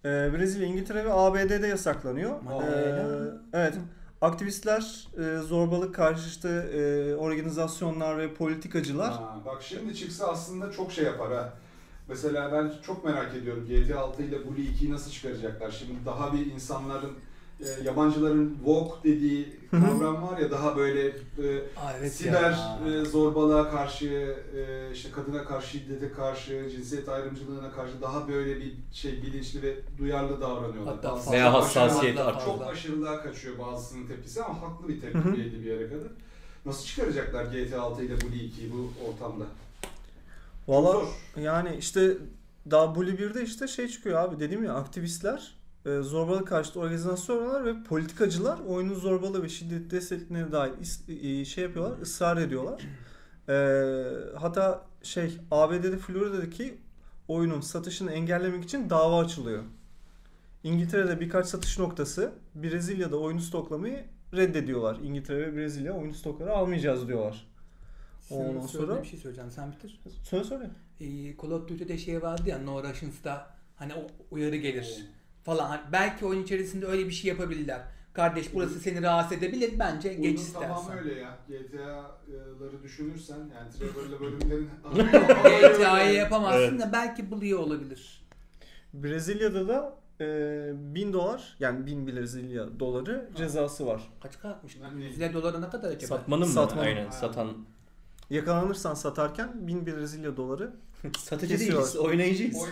Ee, 0.04 0.08
Brezilya, 0.08 0.66
İngiltere 0.66 1.04
ve 1.04 1.12
ABD'de 1.12 1.66
yasaklanıyor. 1.66 2.30
Ee, 2.62 3.30
evet. 3.52 3.74
Aktivistler, 4.20 5.08
e, 5.18 5.38
zorbalık 5.38 5.94
karşıtı 5.94 6.48
e, 6.48 7.14
organizasyonlar 7.14 8.18
ve 8.18 8.34
politikacılar 8.34 9.12
Ha, 9.12 9.36
bak 9.46 9.62
şimdi 9.62 9.94
çıksa 9.94 10.26
aslında 10.26 10.72
çok 10.72 10.92
şey 10.92 11.04
yapar 11.04 11.32
ha. 11.32 11.52
Mesela 12.08 12.52
ben 12.52 12.72
çok 12.86 13.04
merak 13.04 13.34
ediyorum 13.34 13.66
GTA 13.68 13.98
6 14.00 14.22
ile 14.22 14.46
Bully 14.46 14.60
2'yi 14.68 14.90
nasıl 14.92 15.10
çıkaracaklar? 15.10 15.70
Şimdi 15.70 15.92
daha 16.06 16.32
bir 16.32 16.46
insanların 16.46 17.12
e, 17.60 17.84
yabancıların 17.84 18.54
woke 18.54 19.08
dediği 19.08 19.56
kavram 19.70 20.22
var 20.22 20.38
ya 20.38 20.50
daha 20.50 20.76
böyle 20.76 21.06
e, 21.06 21.12
Aa, 21.76 21.92
evet 21.98 22.12
siber 22.12 22.58
e, 22.88 23.04
zorbalığa 23.04 23.70
karşı, 23.70 24.36
e, 24.56 24.90
işte 24.92 25.10
kadına 25.10 25.44
karşı, 25.44 25.68
şiddete 25.68 26.12
karşı, 26.12 26.68
cinsiyet 26.70 27.08
ayrımcılığına 27.08 27.70
karşı 27.72 27.92
daha 28.02 28.28
böyle 28.28 28.56
bir 28.60 28.74
şey 28.92 29.22
bilinçli 29.22 29.62
ve 29.62 29.76
duyarlı 29.98 30.40
davranıyorlar. 30.40 30.94
Hatta 30.94 31.14
fazla- 31.14 31.32
Veya 31.32 31.46
çok 31.52 31.54
hassasiyet 31.54 32.18
artık. 32.20 32.44
çok 32.44 32.62
aşırılığa 32.66 33.22
kaçıyor 33.22 33.58
bazısının 33.58 34.06
tepkisi 34.06 34.42
ama 34.42 34.60
haklı 34.62 34.88
bir 34.88 34.96
Hı 34.96 35.00
tepki 35.00 35.18
hı. 35.18 35.32
belli 35.32 35.60
bir 35.64 35.70
yere 35.70 35.88
kadar. 35.88 36.08
Nasıl 36.66 36.84
çıkaracaklar 36.86 37.44
GTA 37.44 37.80
6 37.82 38.02
ile 38.04 38.20
Bully 38.20 38.36
2'yi 38.46 38.72
bu 38.72 38.90
ortamda? 39.08 39.44
Valla 40.68 40.92
Zor. 40.92 41.06
yani 41.40 41.76
işte 41.78 42.16
daha 42.70 42.94
Bully 42.94 43.10
1'de 43.18 43.42
işte 43.42 43.68
şey 43.68 43.88
çıkıyor 43.88 44.18
abi 44.20 44.40
dedim 44.40 44.64
ya 44.64 44.74
aktivistler, 44.74 45.54
e, 45.86 46.02
zorbalık 46.02 46.48
karşıtı 46.48 46.80
organizasyonlar 46.80 47.64
ve 47.64 47.82
politikacılar 47.82 48.58
oyunun 48.68 48.94
zorbalığı 48.94 49.42
ve 49.42 49.48
şiddet 49.48 49.90
desteklerine 49.90 50.52
dair 50.52 50.72
is- 50.72 51.40
e, 51.40 51.44
şey 51.44 51.64
yapıyorlar, 51.64 51.98
ısrar 52.02 52.36
ediyorlar. 52.36 52.82
E, 53.48 53.54
hatta 54.38 54.84
şey 55.02 55.38
ABD'de 55.50 55.96
Florida'daki 55.98 56.78
oyunun 57.28 57.60
satışını 57.60 58.12
engellemek 58.12 58.64
için 58.64 58.90
dava 58.90 59.20
açılıyor. 59.20 59.62
İngiltere'de 60.64 61.20
birkaç 61.20 61.46
satış 61.46 61.78
noktası 61.78 62.32
Brezilya'da 62.54 63.16
oyunu 63.16 63.40
stoklamayı 63.40 64.04
reddediyorlar. 64.34 64.96
İngiltere 65.02 65.38
ve 65.52 65.56
Brezilya 65.56 65.92
oyunu 65.92 66.14
stokları 66.14 66.52
almayacağız 66.52 67.08
diyorlar. 67.08 67.46
Ondan 68.30 68.66
sonra 68.66 68.86
sonra- 68.86 69.02
bir 69.02 69.08
şey 69.08 69.18
söyleyeceğim 69.18 69.50
sen 69.50 69.72
bitir. 69.72 70.00
Söyle 70.22 70.44
söyle. 70.44 70.70
Ee, 71.00 71.36
Call 71.42 71.50
of 71.50 71.68
Duty'de 71.68 71.98
şey 71.98 72.22
vardı 72.22 72.42
ya 72.50 72.58
No 72.58 72.82
Russians'da 72.84 73.46
hani 73.76 73.94
o 73.94 74.06
uyarı 74.30 74.56
gelir 74.56 75.06
falan. 75.46 75.68
Hani 75.68 75.80
belki 75.92 76.26
oyun 76.26 76.42
içerisinde 76.42 76.86
öyle 76.86 77.06
bir 77.06 77.10
şey 77.12 77.28
yapabilirler. 77.28 77.80
Kardeş 78.12 78.54
burası 78.54 78.80
seni 78.80 79.02
rahatsız 79.02 79.38
edebilir 79.38 79.70
bence 79.78 80.08
geç 80.08 80.18
Oyunun 80.24 80.36
istersen. 80.36 80.68
tamamı 80.68 81.00
öyle 81.00 81.20
ya. 81.20 81.38
GTA'ları 81.48 82.82
düşünürsen 82.82 83.36
yani 83.38 83.70
Trevor'la 83.78 84.20
bölümlerin 84.20 84.68
GTA'yı 85.78 86.14
yapamazsın 86.14 86.60
Evet. 86.60 86.80
da 86.80 86.90
belki 86.92 87.30
Bully 87.30 87.54
olabilir. 87.54 88.26
Brezilya'da 88.94 89.68
da 89.68 89.94
e, 90.20 90.24
1000 90.94 91.12
dolar 91.12 91.56
yani 91.60 91.86
1000 91.86 92.06
Brezilya 92.06 92.80
doları 92.80 93.30
cezası 93.36 93.86
var. 93.86 94.02
Kaç 94.22 94.38
kalkmış? 94.38 94.76
Yani- 94.76 95.00
Brezilya 95.00 95.34
doları 95.34 95.62
ne 95.62 95.68
kadar 95.68 95.88
acaba? 95.88 96.06
Satmanın 96.16 96.46
mı? 96.46 96.52
Satmanın. 96.54 96.86
Aynen 96.86 97.10
satan. 97.10 97.52
Yakalanırsan 98.30 98.94
satarken 98.94 99.66
1000 99.66 99.86
Brezilya 99.86 100.36
doları. 100.36 100.72
Satıcı 101.18 101.58
değiliz, 101.58 101.96
oynayıcıyız. 101.96 102.56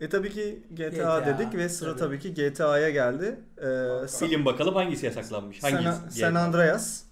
E 0.00 0.08
tabii 0.08 0.30
ki 0.30 0.62
GTA, 0.70 0.88
GTA, 0.88 1.26
dedik 1.26 1.54
ve 1.54 1.68
sıra 1.68 1.96
tabii. 1.96 2.18
tabii, 2.20 2.34
ki 2.34 2.52
GTA'ya 2.52 2.90
geldi. 2.90 3.40
E, 3.58 4.26
Bilin 4.26 4.44
bakalım 4.44 4.74
hangisi 4.74 5.06
yasaklanmış? 5.06 5.60
San, 5.60 5.72
Hangisi? 5.72 6.20
San 6.20 6.34
Andreas. 6.34 7.02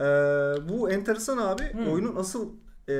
E, 0.00 0.04
bu 0.68 0.90
enteresan 0.90 1.38
abi. 1.38 1.72
Hmm. 1.72 1.92
Oyunun 1.92 2.16
asıl 2.16 2.52
e, 2.88 2.94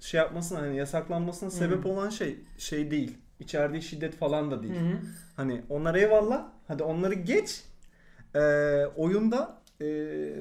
şey 0.00 0.18
yapmasına 0.18 0.58
hani 0.58 0.76
yasaklanmasına 0.76 1.50
Hmm. 1.50 1.56
sebep 1.58 1.86
olan 1.86 2.08
şey 2.10 2.36
şey 2.58 2.90
değil. 2.90 3.18
İçerdiği 3.40 3.82
şiddet 3.82 4.16
falan 4.16 4.50
da 4.50 4.62
değil. 4.62 4.74
Hı. 4.74 4.98
Hani 5.36 5.62
onlar 5.68 5.94
eyvallah. 5.94 6.48
Hadi 6.68 6.82
onları 6.82 7.14
geç. 7.14 7.62
Ee, 8.34 8.40
oyunda 8.96 9.62
e, 9.80 9.84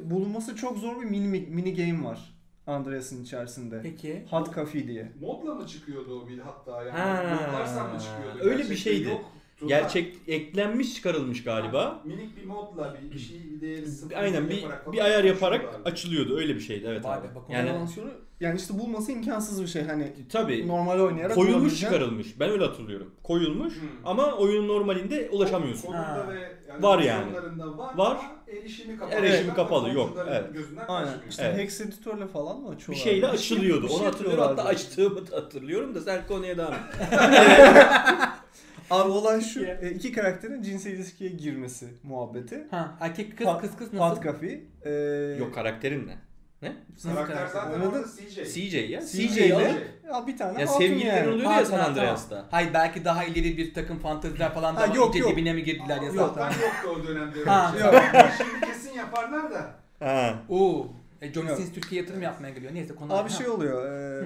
bulunması 0.10 0.56
çok 0.56 0.78
zor 0.78 1.02
bir 1.02 1.06
mini, 1.06 1.28
mini 1.42 1.76
game 1.76 2.06
var. 2.06 2.35
Andreas'ın 2.68 3.24
içerisinde. 3.24 3.80
Peki. 3.84 4.26
Hot 4.30 4.56
Coffee 4.56 4.88
diye. 4.88 5.12
Modla 5.22 5.56
mı 5.56 5.68
çıkıyordu 5.68 6.22
o 6.24 6.28
bir 6.28 6.40
hatta 6.40 6.84
yani? 6.84 6.92
Ha, 7.00 7.24
Modlarsan 7.48 7.94
mı 7.94 8.00
çıkıyordu? 8.00 8.50
öyle 8.50 8.70
bir 8.70 8.76
şeydi. 8.76 9.10
yok. 9.10 9.26
Tuğba. 9.68 9.80
Gerçek 9.80 10.16
eklenmiş 10.28 10.96
çıkarılmış 10.96 11.44
galiba. 11.44 12.02
Minik 12.06 12.38
bir 12.38 12.46
modla 12.46 12.98
bir, 13.04 13.12
bir 13.16 13.20
şey 13.20 13.38
bir 13.56 13.62
değeri 13.62 13.88
sıfır 13.88 14.16
Aynen 14.16 14.50
bir 14.50 14.56
yaparak 14.58 14.94
bir 14.94 15.06
ayar 15.06 15.24
yaparak 15.24 15.80
açılıyordu. 15.86 16.38
Öyle 16.38 16.56
bir 16.56 16.60
şeydi 16.62 16.86
evet 16.90 17.06
Vay 17.06 17.18
abi. 17.18 17.28
bak 17.36 17.44
Yani 17.50 17.70
yani 18.40 18.58
işte 18.60 18.80
bulması 18.80 19.12
imkansız 19.12 19.62
bir 19.62 19.68
şey. 19.68 19.84
Hani 19.84 20.14
tabii 20.32 20.68
normal 20.68 21.00
oynayarak 21.00 21.36
koyulmuş 21.36 21.80
çıkarılmış. 21.80 22.40
Ben 22.40 22.50
öyle 22.50 22.66
hatırlıyorum. 22.66 23.12
Koyulmuş 23.24 23.74
Hmm. 23.74 23.88
ama 24.06 24.32
oyunun 24.34 24.68
normalinde 24.68 25.30
ulaşamıyorsun. 25.32 25.92
Ha. 25.94 26.26
ve 26.30 26.40
yani 26.70 26.84
Var 26.84 27.00
yani. 27.00 27.32
var, 27.96 28.18
erişimi 28.48 28.98
kapalı. 28.98 29.16
Erişimi 29.20 29.54
kapalı, 29.54 29.90
yok, 29.94 30.18
evet. 30.30 30.44
Aynen. 30.88 31.14
İşte 31.30 31.44
Evet. 31.46 31.58
Hex 31.58 31.82
editörle 31.82 32.28
falan 32.28 32.60
mı 32.62 32.70
açıyorlar? 32.70 33.06
Bir 33.06 33.12
şeyle 33.12 33.22
Bir 33.22 33.38
şey- 33.38 33.58
açılıyordu. 33.58 33.84
bir 33.84 33.88
şey 33.90 33.98
Onu 33.98 34.06
hatırlıyorum 34.06 34.44
hatta 34.44 34.64
açtığımı 34.64 35.32
da 35.32 35.36
hatırlıyorum 35.36 35.96
da 35.96 36.02
sen 36.02 36.28
konuya 36.28 36.58
devam 36.58 36.74
et. 36.74 36.80
Abi 38.92 39.10
olay 39.10 39.42
şu. 39.42 39.66
e, 39.66 39.92
iki 39.96 40.12
karakterin 40.12 40.62
cinsel 40.62 40.92
ilişkiye 40.92 41.30
girmesi 41.30 41.88
muhabbeti. 42.04 42.68
Ha 42.72 42.98
erkek 43.02 43.38
kız 43.38 43.48
kız 43.62 43.76
kız 43.78 43.88
Hot 43.88 44.00
nasıl? 44.00 44.24
Coffee. 44.24 44.62
e, 44.86 44.92
Yok 45.40 45.56
karakterin 45.56 46.08
ne? 46.08 46.18
Ne? 46.62 46.76
Karakter 47.04 47.48
zaten 47.48 47.82
orada 47.82 48.04
CJ. 48.04 48.54
CJ 48.54 48.74
ya. 48.92 49.02
CJ 49.02 49.12
CJ'yi 49.12 49.46
ile- 49.48 49.84
Ya 50.08 50.28
bir 50.28 50.38
tane 50.38 50.62
ya 50.62 50.68
sevgililer 50.68 51.18
yani. 51.18 51.30
oluyor 51.34 51.52
ya 51.52 51.66
San 51.66 51.80
Andreas'ta. 51.80 52.46
Hayır 52.52 52.70
belki 52.74 53.06
daha 53.06 53.24
ileri 53.24 53.58
bir 53.58 53.74
takım 53.74 54.00
fanteziler 54.00 54.54
falan 54.54 54.76
da 54.76 54.80
Ha, 54.82 54.86
yok, 54.96 55.16
yok. 55.20 55.32
dibine 55.32 55.54
mi 55.54 55.64
girdiler 55.64 55.98
ya 56.02 56.04
Yok, 56.08 56.16
zaten. 56.16 56.52
Zaten 56.52 56.62
yoktu 56.68 57.02
o 57.02 57.08
dönemde. 57.08 57.44
Ha, 57.46 57.72
bir 57.76 57.80
şey. 57.82 57.88
yok. 57.92 58.04
Şimdi 58.38 58.72
kesin 58.72 58.94
yaparlar 58.94 59.52
da. 59.52 59.72
Ha. 60.00 60.40
Oo. 60.50 60.88
E, 61.22 61.34
Johnny 61.34 61.50
Yok. 61.50 61.58
Sins 61.58 61.74
Türkiye 61.74 62.02
yatırım 62.02 62.22
yapmaya 62.22 62.54
geliyor. 62.54 62.74
Neyse 62.74 62.96
konu 62.96 63.14
Abi 63.14 63.30
şey 63.30 63.48
oluyor. 63.50 63.86
e, 63.86 64.24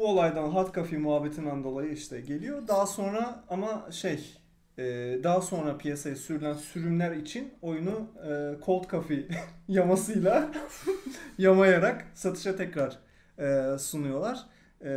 bu 0.00 0.08
olaydan 0.08 0.42
hot 0.48 0.74
coffee 0.74 0.98
muhabbetinden 0.98 1.64
dolayı 1.64 1.92
işte 1.92 2.20
geliyor. 2.20 2.68
Daha 2.68 2.86
sonra 2.86 3.44
ama 3.48 3.86
şey 3.90 4.36
e, 4.78 4.82
daha 5.24 5.40
sonra 5.40 5.78
piyasaya 5.78 6.16
sürülen 6.16 6.52
sürümler 6.52 7.12
için 7.12 7.54
oyunu 7.62 8.06
e, 8.28 8.64
cold 8.64 8.90
coffee 8.90 9.24
yamasıyla 9.68 10.50
yamayarak 11.38 12.04
satışa 12.14 12.56
tekrar 12.56 12.98
e, 13.38 13.78
sunuyorlar. 13.78 14.38
E, 14.84 14.90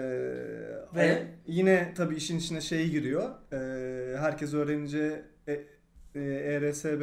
Ve? 0.96 1.24
yine 1.48 1.94
tabii 1.98 2.16
işin 2.16 2.38
içine 2.40 2.62
şey 2.62 2.90
giriyor. 2.90 3.30
E, 3.54 4.18
herkes 4.18 4.54
öğrenince 4.54 5.22
e, 5.48 5.54
e, 6.16 6.22
ERSB 6.22 7.02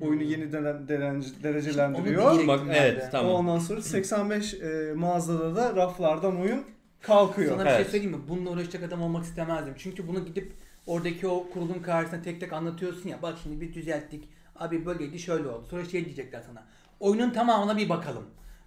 oyunu 0.00 0.20
Hmm. 0.22 0.28
yeniden 0.30 0.64
deren- 0.88 1.14
Onu 1.14 1.24
derecelendiriyor. 1.42 2.20
diyecektim 2.22 2.48
Bak 2.48 2.60
ben 2.66 2.74
de. 2.74 2.78
evet 2.78 3.08
tamam. 3.12 3.32
Ondan 3.34 3.58
sonra 3.58 3.82
85 3.82 4.54
e, 4.54 4.92
mağazada 4.96 5.56
da 5.56 5.76
raflardan 5.76 6.40
oyun 6.40 6.64
kalkıyor. 7.02 7.52
Sana 7.52 7.64
bir 7.64 7.70
şey 7.70 7.76
Evet. 7.76 7.90
söyleyeyim 7.90 8.16
mi? 8.16 8.22
Bununla 8.28 8.50
uğraşacak 8.50 8.82
adam 8.82 9.02
olmak 9.02 9.24
istemezdim. 9.24 9.74
Çünkü 9.78 10.08
bunu 10.08 10.24
gidip 10.24 10.52
oradaki 10.86 11.26
o 11.28 11.50
kurulun 11.50 11.82
karşısına 11.82 12.22
tek 12.22 12.40
tek 12.40 12.52
anlatıyorsun 12.52 13.08
ya. 13.08 13.22
Bak 13.22 13.38
şimdi 13.42 13.60
bir 13.60 13.74
düzelttik. 13.74 14.28
Abi 14.56 14.86
böyleydi 14.86 15.18
şöyle 15.18 15.48
oldu. 15.48 15.66
Sonra 15.70 15.84
şey 15.84 16.04
diyecekler 16.04 16.42
sana. 16.46 16.62
Oyunun 17.00 17.30
tamamına 17.30 17.76
bir 17.76 17.88
bakalım. 17.88 18.24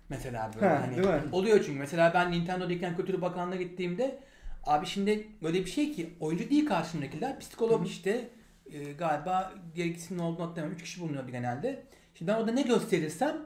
Mesela 0.09 0.51
böyle 0.55 0.67
Ha, 0.67 0.81
hani. 0.81 1.31
Oluyor 1.31 1.63
çünkü. 1.65 1.79
Mesela 1.79 2.13
ben 2.13 2.31
Nintendo'dayken 2.31 2.95
Kültür 2.97 3.21
Bakanlığı'na 3.21 3.55
gittiğimde 3.55 4.19
abi 4.63 4.85
şimdi 4.85 5.27
böyle 5.43 5.65
bir 5.65 5.69
şey 5.69 5.91
ki 5.93 6.09
oyuncu 6.19 6.49
değil 6.49 6.65
karşımdakiler. 6.65 7.39
Psikolog 7.39 7.87
işte 7.87 8.29
e, 8.71 8.91
galiba 8.91 9.53
diğer 9.75 9.85
ikisinin 9.85 10.19
olduğunu 10.19 10.45
hatırlamıyorum. 10.45 10.75
Üç 10.77 10.83
kişi 10.83 11.01
bulunuyordu 11.01 11.31
genelde. 11.31 11.83
Şimdi 12.13 12.31
ben 12.31 12.37
orada 12.37 12.51
ne 12.51 12.61
gösterirsem 12.61 13.37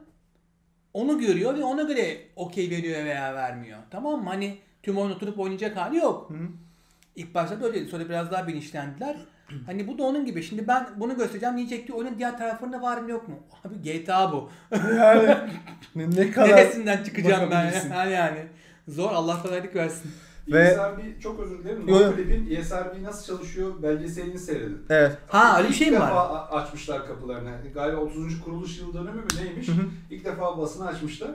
onu 0.94 1.20
görüyor 1.20 1.58
ve 1.58 1.64
ona 1.64 1.84
göre 1.84 2.18
okey 2.36 2.70
veriyor 2.70 3.06
veya 3.06 3.36
vermiyor. 3.36 3.80
Tamam 3.92 4.24
mı? 4.24 4.30
Hani 4.30 4.58
tüm 4.84 4.98
oyun 4.98 5.12
oturup 5.12 5.40
oynayacak 5.40 5.78
hali 5.78 5.98
yok. 5.98 6.30
Hı. 6.30 6.34
İlk 7.16 7.36
başta 7.36 7.62
da 7.62 7.66
öyleydi. 7.66 7.90
Sonra 7.90 8.10
biraz 8.10 8.32
daha 8.32 8.48
bilinçlendiler. 8.48 9.18
Hani 9.66 9.88
bu 9.88 9.98
da 9.98 10.04
onun 10.04 10.26
gibi. 10.26 10.44
Şimdi 10.44 10.68
ben 10.68 10.90
bunu 10.98 11.16
göstereceğim 11.16 11.58
diyecek 11.58 11.88
ki 11.88 11.94
oyunun 11.94 12.18
diğer 12.18 12.38
taraflarında 12.38 12.82
var 12.82 12.98
mı 12.98 13.10
yok 13.12 13.28
mu? 13.28 13.36
Abi 13.66 13.82
GTA 13.82 14.32
bu. 14.32 14.50
yani 14.98 15.38
ne, 15.96 16.10
ne 16.12 16.32
kadar 16.32 16.50
Neresinden 16.50 17.04
çıkacağım 17.04 17.52
ben 17.52 17.66
ya? 17.90 18.06
yani. 18.06 18.48
Zor 18.88 19.12
Allah 19.12 19.42
kolaylık 19.42 19.76
versin. 19.76 20.12
Ve- 20.48 20.60
ESRB 20.62 21.22
çok 21.22 21.40
özür 21.40 21.60
dilerim. 21.60 21.88
Yo. 21.88 21.96
NoClip'in 21.96 22.56
ESRB 22.56 23.04
nasıl 23.04 23.26
çalışıyor 23.26 23.84
belgeselini 23.84 24.40
seyredin. 24.40 24.86
Evet. 24.90 25.18
Ha 25.28 25.58
öyle 25.58 25.68
bir 25.68 25.74
İlk 25.74 25.80
şey 25.80 25.88
mi 25.92 25.96
defa 25.96 26.16
var? 26.16 26.26
a- 26.36 26.50
açmışlar 26.56 27.08
kapılarını. 27.08 27.52
Galiba 27.74 27.98
30. 28.02 28.42
kuruluş 28.42 28.80
yıl 28.80 28.94
dönümü 28.94 29.22
mü 29.22 29.28
neymiş? 29.44 29.68
Hı 29.68 29.72
hı. 29.72 29.86
İlk 30.10 30.26
defa 30.26 30.58
basını 30.58 30.88
açmışlar. 30.88 31.32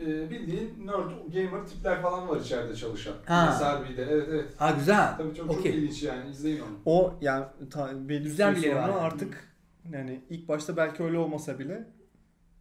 Ee, 0.00 0.30
bildiğin 0.30 0.86
nerd 0.86 1.10
gamer 1.34 1.66
tipler 1.66 2.02
falan 2.02 2.28
var 2.28 2.40
içeride 2.40 2.76
çalışan. 2.76 3.14
Ha. 3.26 3.48
ESRB'de. 3.56 4.02
Evet 4.10 4.28
evet. 4.30 4.48
Ha 4.56 4.70
güzel. 4.70 5.16
Tabii 5.16 5.34
çok, 5.34 5.48
çok 5.48 5.58
Okey. 5.58 5.76
ilginç 5.78 6.02
yani. 6.02 6.30
İzleyin 6.30 6.60
onu. 6.60 6.68
O 6.84 7.14
yani 7.20 7.44
ta, 7.70 7.90
belli 8.08 8.20
bir 8.20 8.24
Güzel 8.24 8.56
birileri 8.56 8.70
sonra 8.72 8.82
var 8.82 8.88
yani. 8.88 9.00
artık 9.00 9.48
yani 9.92 10.20
ilk 10.30 10.48
başta 10.48 10.76
belki 10.76 11.02
öyle 11.02 11.18
olmasa 11.18 11.58
bile 11.58 11.88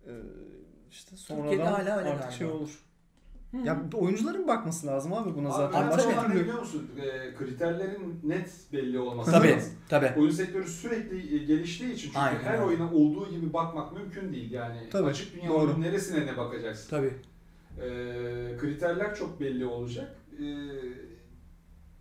e, 0.08 0.12
işte 0.92 1.18
sonradan 1.18 1.66
hala 1.66 1.80
öyle 1.80 1.92
artık 1.92 2.06
galiba. 2.20 2.32
şey 2.32 2.48
olur. 2.48 2.84
Hı. 3.52 3.58
Ya 3.58 3.82
oyuncuların 3.94 4.48
bakması 4.48 4.88
lazım 4.88 5.14
abi 5.14 5.36
buna 5.36 5.48
Abi 5.48 5.54
zaten. 5.58 5.82
önemli 5.82 5.92
Başka 5.98 6.26
türlü 6.28 6.40
biliyor 6.42 6.60
musun? 6.60 6.92
Ee, 7.02 7.36
kriterlerin 7.36 8.20
net 8.24 8.50
belli 8.74 9.00
olması 9.00 9.32
Tabii. 9.32 9.52
lazım. 9.52 9.74
Tabii. 9.90 10.12
Oyun 10.20 10.32
sektörü 10.32 10.68
sürekli 10.68 11.36
e, 11.36 11.38
geliştiği 11.46 11.94
için 11.94 12.08
çünkü 12.08 12.20
Aynen 12.20 12.40
her 12.40 12.60
oyuna 12.60 12.94
olduğu 12.94 13.30
gibi 13.32 13.54
bakmak 13.54 13.94
mümkün 13.94 14.34
değil. 14.34 14.52
Yani 14.52 14.90
Tabii, 14.92 15.10
açık 15.10 15.36
dünya 15.36 15.50
doğru. 15.50 15.58
oyunun 15.60 15.82
neresine 15.82 16.26
ne 16.26 16.38
bakacaksın? 16.38 16.90
Tabii. 16.90 17.14
Ee, 17.82 18.58
kriterler 18.60 19.16
çok 19.16 19.40
belli 19.40 19.66
olacak. 19.66 20.16
Ee, 20.40 20.44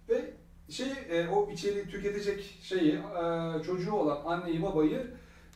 ve 0.09 0.31
şey 0.69 0.89
e, 1.11 1.29
o 1.29 1.51
içeriği 1.51 1.85
tüketecek 1.87 2.59
şeyi 2.63 2.93
e, 2.95 3.63
çocuğu 3.67 3.93
olan 3.93 4.19
anneyi 4.25 4.63
babayı 4.63 5.07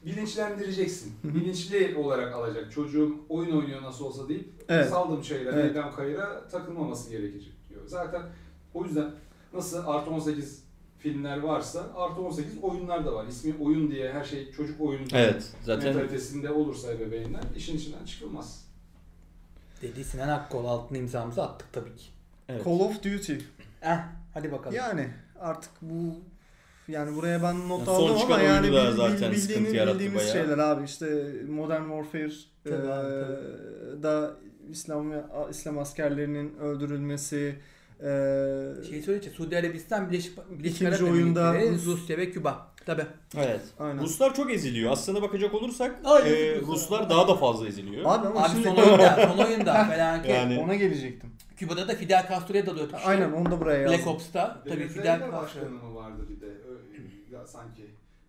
bilinçlendireceksin. 0.07 1.13
Bilinçli 1.25 1.97
olarak 1.97 2.35
alacak. 2.35 2.73
Çocuğum 2.73 3.17
oyun 3.29 3.57
oynuyor 3.57 3.83
nasıl 3.83 4.05
olsa 4.05 4.29
deyip 4.29 4.49
Evet. 4.69 4.89
saldım 4.91 5.23
çayıra, 5.23 5.51
Evet. 5.53 5.65
meydan 5.65 5.93
kayıra 5.93 6.49
takılmaması 6.49 7.11
gerekecek 7.11 7.53
diyor. 7.69 7.81
Zaten 7.87 8.23
o 8.75 8.85
yüzden 8.85 9.11
nasıl 9.55 9.87
artı 9.87 10.11
18 10.11 10.65
filmler 10.99 11.39
varsa 11.39 11.87
artı 11.97 12.21
18 12.21 12.59
oyunlar 12.63 13.07
da 13.07 13.15
var. 13.15 13.27
İsmi 13.27 13.55
oyun 13.61 13.91
diye 13.91 14.13
her 14.13 14.25
şey 14.25 14.53
çocuk 14.53 14.81
oyunu 14.81 15.03
Evet 15.13 15.51
zaten 15.63 15.85
mentalitesinde 15.95 16.51
olursa 16.51 16.93
ebeveynler 16.93 17.41
işin 17.57 17.77
içinden 17.77 18.05
çıkılmaz. 18.05 18.65
Dedi 19.83 20.05
Sinan 20.05 20.29
Akkol 20.29 20.65
altına 20.65 20.99
imzamızı 20.99 21.43
attık 21.43 21.73
tabii 21.73 21.97
ki. 21.97 22.05
evet. 22.49 22.65
Call 22.65 22.81
of 22.81 22.97
Duty. 23.05 23.33
Eh 23.83 23.99
hadi 24.35 24.53
bakalım. 24.53 24.77
Yani 24.77 25.09
artık 25.41 25.71
bu 25.83 26.15
yani 26.89 27.17
buraya 27.17 27.43
ben 27.43 27.69
not 27.69 27.79
Ya 27.81 27.85
son 27.87 28.11
aldım 28.11 28.33
ama 28.33 28.41
yani 28.43 28.69
bil- 28.69 28.97
zaten 28.97 29.33
bil- 29.33 29.39
sıkıntı 29.39 29.41
bildiğiniz, 29.61 29.73
yarattı 29.75 29.95
bildiğimiz 29.95 30.19
bayağı. 30.19 30.33
şeyler 30.33 30.59
abi 30.59 30.85
işte 30.85 31.07
Modern 31.49 31.83
Warfare 31.83 32.31
Tabii 32.65 34.03
da 34.03 34.31
İslam 34.71 35.13
İslam 35.51 35.79
askerlerinin 35.79 36.57
öldürülmesi 36.59 37.55
eee 38.03 38.09
Şey 38.91 39.03
söyleyecek. 39.03 39.35
Suudi 39.35 39.59
Arabistan, 39.59 40.11
Birleşik, 40.11 40.39
Birleşik 40.59 40.89
Arap 40.89 41.03
oyunda 41.03 41.55
Rusya 41.87 42.17
ve 42.19 42.31
Küba. 42.31 42.75
Tabii. 42.87 43.07
Evet. 43.37 43.61
aynen. 43.79 44.03
Ruslar 44.03 44.35
çok 44.35 44.53
eziliyor. 44.53 44.93
Aslına 44.93 45.23
bakacak 45.23 45.55
olursak 45.55 45.97
Ay, 46.05 46.23
e, 46.53 46.61
Ruslar. 46.61 47.11
Daha 47.11 47.29
da 47.29 47.35
fazla 47.35 47.67
eziliyor. 47.69 48.03
Abi 48.05 48.27
ama 48.27 48.41
Abi 48.43 48.51
şimdi 48.53 48.69
son 48.69 48.77
oyunda, 48.77 49.29
son 49.37 49.45
oyunda 49.45 49.85
felaket. 49.91 50.31
Yani- 50.31 50.59
ona 50.65 50.75
gelecektim. 50.75 51.31
Küba'da 51.57 51.89
da 51.89 51.95
Fidel 51.95 52.27
Castro'ya 52.29 52.67
dalıyor. 52.67 52.89
Aynen 53.05 53.33
onu 53.33 53.51
da 53.51 53.61
buraya 53.61 53.81
yazdım. 53.81 53.99
Black 53.99 54.09
Ops'ta 54.09 54.63
tabii 54.69 54.89
Fidel 54.89 55.21
Castro. 55.21 55.33
başkanı 55.43 55.71
mı 55.71 55.95
vardı 55.95 56.27
bir 56.31 56.41
de? 56.41 56.47
Ya 57.45 57.49
sanki 57.49 57.83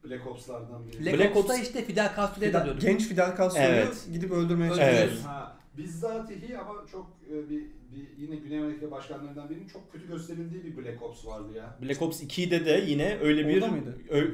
Black 0.03 0.27
Ops'lardan 0.27 0.87
biri. 0.87 1.05
Black, 1.05 1.17
Black 1.19 1.35
Ops'ta 1.37 1.53
Ops- 1.55 1.61
işte 1.61 1.85
Fidel 1.85 2.13
Castro'ya 2.15 2.49
Fidel- 2.51 2.53
dalıyordu. 2.61 2.79
genç 2.81 3.07
Fidel 3.07 3.37
Castro'yu 3.37 3.67
Evet. 3.67 4.07
gidip 4.13 4.31
öldürmeye 4.31 4.67
Evet. 4.67 4.77
çalışıyor. 4.77 5.07
Evet. 5.11 5.25
Ha, 5.25 5.57
bizzatihi 5.77 6.57
ama 6.57 6.73
çok 6.91 7.07
e, 7.31 7.49
bir, 7.49 7.61
bir 7.91 8.17
yine 8.17 8.35
Güney 8.35 8.59
Amerika 8.59 8.91
başkanlarından 8.91 9.49
birinin 9.49 9.67
çok 9.67 9.91
kötü 9.91 10.07
gösterildiği 10.07 10.63
bir 10.63 10.77
Black 10.77 11.01
Ops 11.03 11.25
vardı 11.25 11.47
ya. 11.55 11.77
Black 11.81 12.01
Ops 12.01 12.23
2'de 12.23 12.65
de 12.65 12.83
yine 12.87 13.17
öyle 13.21 13.47
bir 13.47 13.63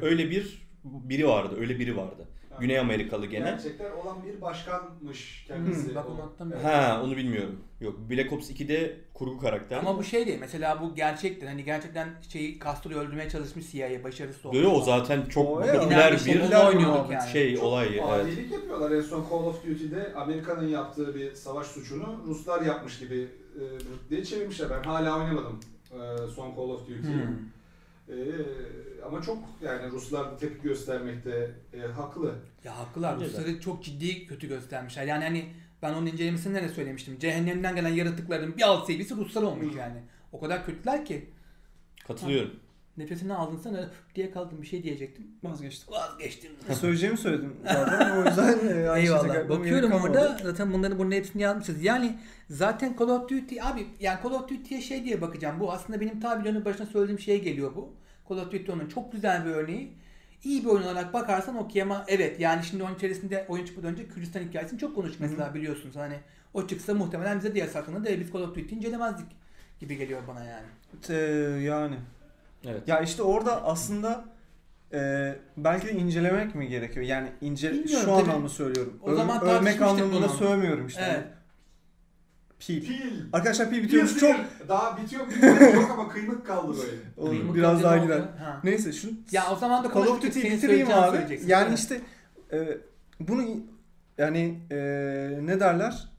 öyle 0.01 0.29
bir 0.31 0.67
biri 0.83 1.27
vardı. 1.27 1.55
Öyle 1.59 1.79
biri 1.79 1.97
vardı. 1.97 2.27
Güney 2.59 2.79
Amerikalı 2.79 3.25
gene. 3.25 3.45
Gerçekler 3.45 3.91
olan 3.91 4.17
bir 4.25 4.41
başkanmış 4.41 5.45
kendisi. 5.47 5.87
Hmm, 5.87 5.95
Bak 5.95 6.05
onu. 6.09 6.53
Ha 6.63 7.01
onu 7.05 7.17
bilmiyorum. 7.17 7.59
Yok 7.81 7.95
Black 8.09 8.33
Ops 8.33 8.49
2'de 8.51 8.97
kurgu 9.13 9.39
karakter. 9.39 9.77
Ama 9.77 9.97
bu 9.97 10.03
şey 10.03 10.27
değil. 10.27 10.37
Mesela 10.39 10.81
bu 10.81 10.95
gerçektir. 10.95 11.47
Hani 11.47 11.63
gerçekten 11.63 12.09
şeyi 12.29 12.59
Castro'yu 12.59 12.97
öldürmeye 12.97 13.29
çalışmış 13.29 13.71
CIA 13.71 14.03
başarısız 14.03 14.45
olmuş. 14.45 14.57
Yo, 14.57 14.63
yo, 14.63 14.71
o 14.71 14.81
zaten 14.81 15.25
çok 15.25 15.57
O 15.57 15.61
ya. 15.61 15.79
popüler 15.79 16.11
bir 16.13 16.17
sonunda 16.17 16.67
oynuyorduk 16.67 17.11
yani. 17.11 17.31
şey 17.31 17.55
Çok 17.55 17.63
olay. 17.63 17.87
Evet. 17.87 18.03
Adilik 18.09 18.51
yapıyorlar. 18.51 18.91
En 18.91 19.01
son 19.01 19.25
Call 19.29 19.45
of 19.45 19.65
Duty'de 19.65 20.13
Amerika'nın 20.15 20.67
yaptığı 20.67 21.15
bir 21.15 21.33
savaş 21.35 21.67
suçunu 21.67 22.21
Ruslar 22.27 22.61
yapmış 22.61 22.99
gibi 22.99 23.27
e, 23.55 23.61
diye 24.09 24.23
çevirmişler. 24.25 24.69
Ben 24.69 24.83
hala 24.83 25.17
oynamadım 25.19 25.59
e, 25.91 25.97
son 26.35 26.51
Call 26.55 26.69
of 26.69 26.81
Duty'yi. 26.81 27.13
Hmm. 27.13 27.35
E, 28.11 28.15
ama 29.05 29.21
çok 29.21 29.37
yani 29.61 29.91
Ruslar 29.91 30.39
tepki 30.39 30.63
göstermekte 30.63 31.51
e, 31.73 31.79
haklı. 31.79 32.35
Ya 32.63 32.77
haklılar. 32.77 33.19
Rusları 33.19 33.59
çok 33.59 33.83
ciddi 33.83 34.27
kötü 34.27 34.47
göstermişler. 34.47 35.05
Yani 35.05 35.23
hani 35.23 35.45
ben 35.81 35.93
onun 35.93 36.05
incelemesinde 36.05 36.63
de 36.63 36.69
söylemiştim. 36.69 37.19
Cehennemden 37.19 37.75
gelen 37.75 37.89
yaratıkların 37.89 38.57
bir 38.57 38.61
alt 38.61 38.87
seviyesi 38.87 39.15
Ruslar 39.15 39.43
olmuş 39.43 39.73
Hı. 39.73 39.77
yani. 39.77 39.99
O 40.31 40.39
kadar 40.39 40.65
kötüler 40.65 41.05
ki. 41.05 41.29
Katılıyorum. 42.07 42.51
Nefesini 42.97 43.33
aldın 43.33 43.57
sana 43.57 43.81
"Üf" 43.81 44.15
diye 44.15 44.31
kaldım 44.31 44.61
bir 44.61 44.67
şey 44.67 44.83
diyecektim. 44.83 45.27
Vazgeçtim. 45.43 45.93
Vazgeçtim. 45.93 46.51
Söyleyeceğimi 46.79 47.17
söyledim 47.17 47.53
zaten 47.63 48.17
o 48.17 48.25
yüzden 48.25 48.67
e, 48.67 48.99
Eyvallah. 49.01 49.49
Bakıyorum 49.49 49.91
orada 49.91 50.37
zaten 50.43 50.73
bunların 50.73 50.99
bunun 50.99 51.11
hepsini 51.11 51.41
yazmışız. 51.41 51.83
Yani 51.83 52.17
zaten 52.49 52.95
Call 52.99 53.09
of 53.09 53.29
Duty 53.29 53.61
abi 53.61 53.87
yani 53.99 54.19
Call 54.23 54.31
of 54.31 54.49
Duty'ye 54.49 54.81
şey 54.81 55.05
diye 55.05 55.21
bakacağım. 55.21 55.59
Bu 55.59 55.71
aslında 55.71 56.01
benim 56.01 56.19
ta 56.19 56.39
videonun 56.39 56.65
başına 56.65 56.85
söylediğim 56.85 57.19
şeye 57.19 57.37
geliyor 57.37 57.75
bu. 57.75 57.93
Call 58.31 58.37
of 58.37 58.51
Duty 58.51 58.71
onun 58.71 58.87
çok 58.87 59.11
güzel 59.11 59.45
bir 59.45 59.49
örneği. 59.49 59.91
İyi 60.43 60.63
bir 60.63 60.69
oyun 60.69 60.83
olarak 60.83 61.13
bakarsan 61.13 61.57
okey 61.57 61.81
ama 61.81 62.05
evet 62.07 62.39
yani 62.39 62.63
şimdi 62.63 62.83
onun 62.83 62.95
içerisinde 62.95 63.45
oyun 63.47 63.65
çıkmadan 63.65 63.91
önce 63.91 64.07
Kürdistan 64.07 64.41
hikayesini 64.41 64.79
çok 64.79 64.95
konuştuk 64.95 65.21
mesela 65.21 65.53
biliyorsunuz. 65.53 65.95
Hani 65.95 66.15
o 66.53 66.67
çıksa 66.67 66.93
muhtemelen 66.93 67.37
bize 67.37 67.55
de 67.55 67.59
yasaklanır 67.59 68.05
da 68.05 68.19
biz 68.19 68.33
Call 68.33 68.41
of 68.41 68.49
Duty 68.49 68.75
incelemezdik 68.75 69.27
gibi 69.79 69.97
geliyor 69.97 70.21
bana 70.27 70.43
yani. 70.43 70.65
Ee, 71.09 71.13
yani. 71.61 71.95
Evet. 72.65 72.87
Ya 72.87 73.01
işte 73.01 73.23
orada 73.23 73.65
aslında 73.65 74.25
e, 74.93 75.33
belki 75.57 75.87
de 75.87 75.91
incelemek 75.91 76.55
mi 76.55 76.67
gerekiyor? 76.67 77.05
Yani 77.05 77.31
ince 77.41 77.71
Bilmiyorum, 77.71 78.05
şu 78.05 78.05
tabii. 78.05 78.31
anlamda 78.31 78.49
söylüyorum. 78.49 78.99
O 79.03 79.15
zaman 79.15 79.43
övmek 79.45 79.81
anlamında 79.81 80.29
sövmüyorum 80.29 80.87
işte. 80.87 81.01
Evet. 81.11 81.40
Pil. 82.67 82.85
Pil. 82.85 83.11
Arkadaşlar 83.33 83.69
pil 83.69 83.75
Pil 83.75 83.83
bitiyormuş. 83.83 84.17
Çok 84.19 84.35
Daha 84.69 84.97
bitiyor 84.97 85.25
mu 85.25 85.31
bilmiyorum. 85.31 85.81
Çok 85.81 85.91
ama 85.91 86.09
kıymık 86.09 86.45
kaldı 86.47 86.77
böyle. 86.77 86.97
Olur, 87.17 87.29
Kıymık 87.29 87.55
biraz 87.55 87.83
daha 87.83 87.97
gider. 87.97 88.19
Ha. 88.19 88.59
Neyse 88.63 88.91
şu 88.93 89.09
Ya 89.31 89.43
o 89.51 89.55
zaman 89.55 89.83
da 89.83 89.87
Call 89.93 90.01
of 90.01 90.07
konuştuk. 90.07 90.33
Senin 90.33 90.45
bitireyim 90.45 90.59
söyleyeceğini 90.61 90.95
abi. 90.95 91.11
söyleyeceksin. 91.11 91.47
Yani 91.47 91.67
Evet. 91.67 91.79
işte 91.79 92.01
e, 92.53 92.77
bunu 93.19 93.43
yani 94.17 94.59
e, 94.71 94.77
ne 95.41 95.59
derler? 95.59 96.09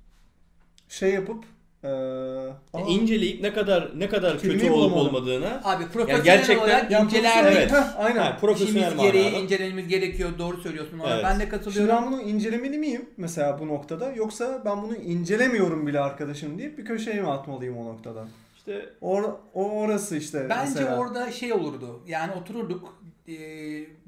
Şey 0.89 1.15
yapıp 1.15 1.45
e, 1.85 1.89
aa, 1.89 2.81
İnceleyip 2.89 3.41
ne 3.43 3.53
kadar 3.53 3.91
ne 3.99 4.09
kadar 4.09 4.39
kötü 4.41 4.71
olup 4.71 4.93
bulamadım. 4.93 5.17
olmadığına 5.17 5.61
Abi 5.65 5.85
profesyonel 5.89 6.25
gerçekten- 6.25 6.65
olarak 6.65 6.91
yani 6.91 7.11
Evet. 7.47 7.73
Heh, 7.73 7.99
aynen. 8.01 8.23
Ha, 8.23 8.37
profesyonel 8.41 8.87
İşimiz 8.87 9.03
gereği 9.03 9.25
manada. 9.25 9.39
incelememiz 9.43 9.89
gerekiyor. 9.89 10.31
Doğru 10.39 10.57
söylüyorsun. 10.57 10.99
Ona 10.99 11.15
Evet. 11.15 11.25
Ben 11.25 11.37
de 11.37 11.41
Şimdi 11.41 11.51
katılıyorum. 11.51 11.97
ben 11.97 12.13
bunu 12.13 12.23
incelemeli 12.23 12.79
miyim 12.79 13.11
mesela 13.17 13.59
bu 13.61 13.69
noktada 13.69 14.13
yoksa 14.13 14.63
ben 14.65 14.83
bunu 14.83 14.97
incelemiyorum 14.97 15.87
bile 15.87 16.01
arkadaşım 16.01 16.59
deyip 16.59 16.79
bir 16.79 16.85
köşeye 16.85 17.21
mi 17.21 17.29
atmalıyım 17.31 17.77
o 17.79 17.85
noktada? 17.85 18.25
işte 18.57 18.87
Or, 19.01 19.23
o 19.55 19.71
orası 19.71 20.17
işte 20.17 20.47
Bence 20.51 20.71
mesela. 20.81 20.97
orada 20.99 21.33
şey 21.33 21.53
olurdu. 21.53 22.01
Yani 22.07 22.33
otururduk 22.33 23.03
e, 23.29 23.35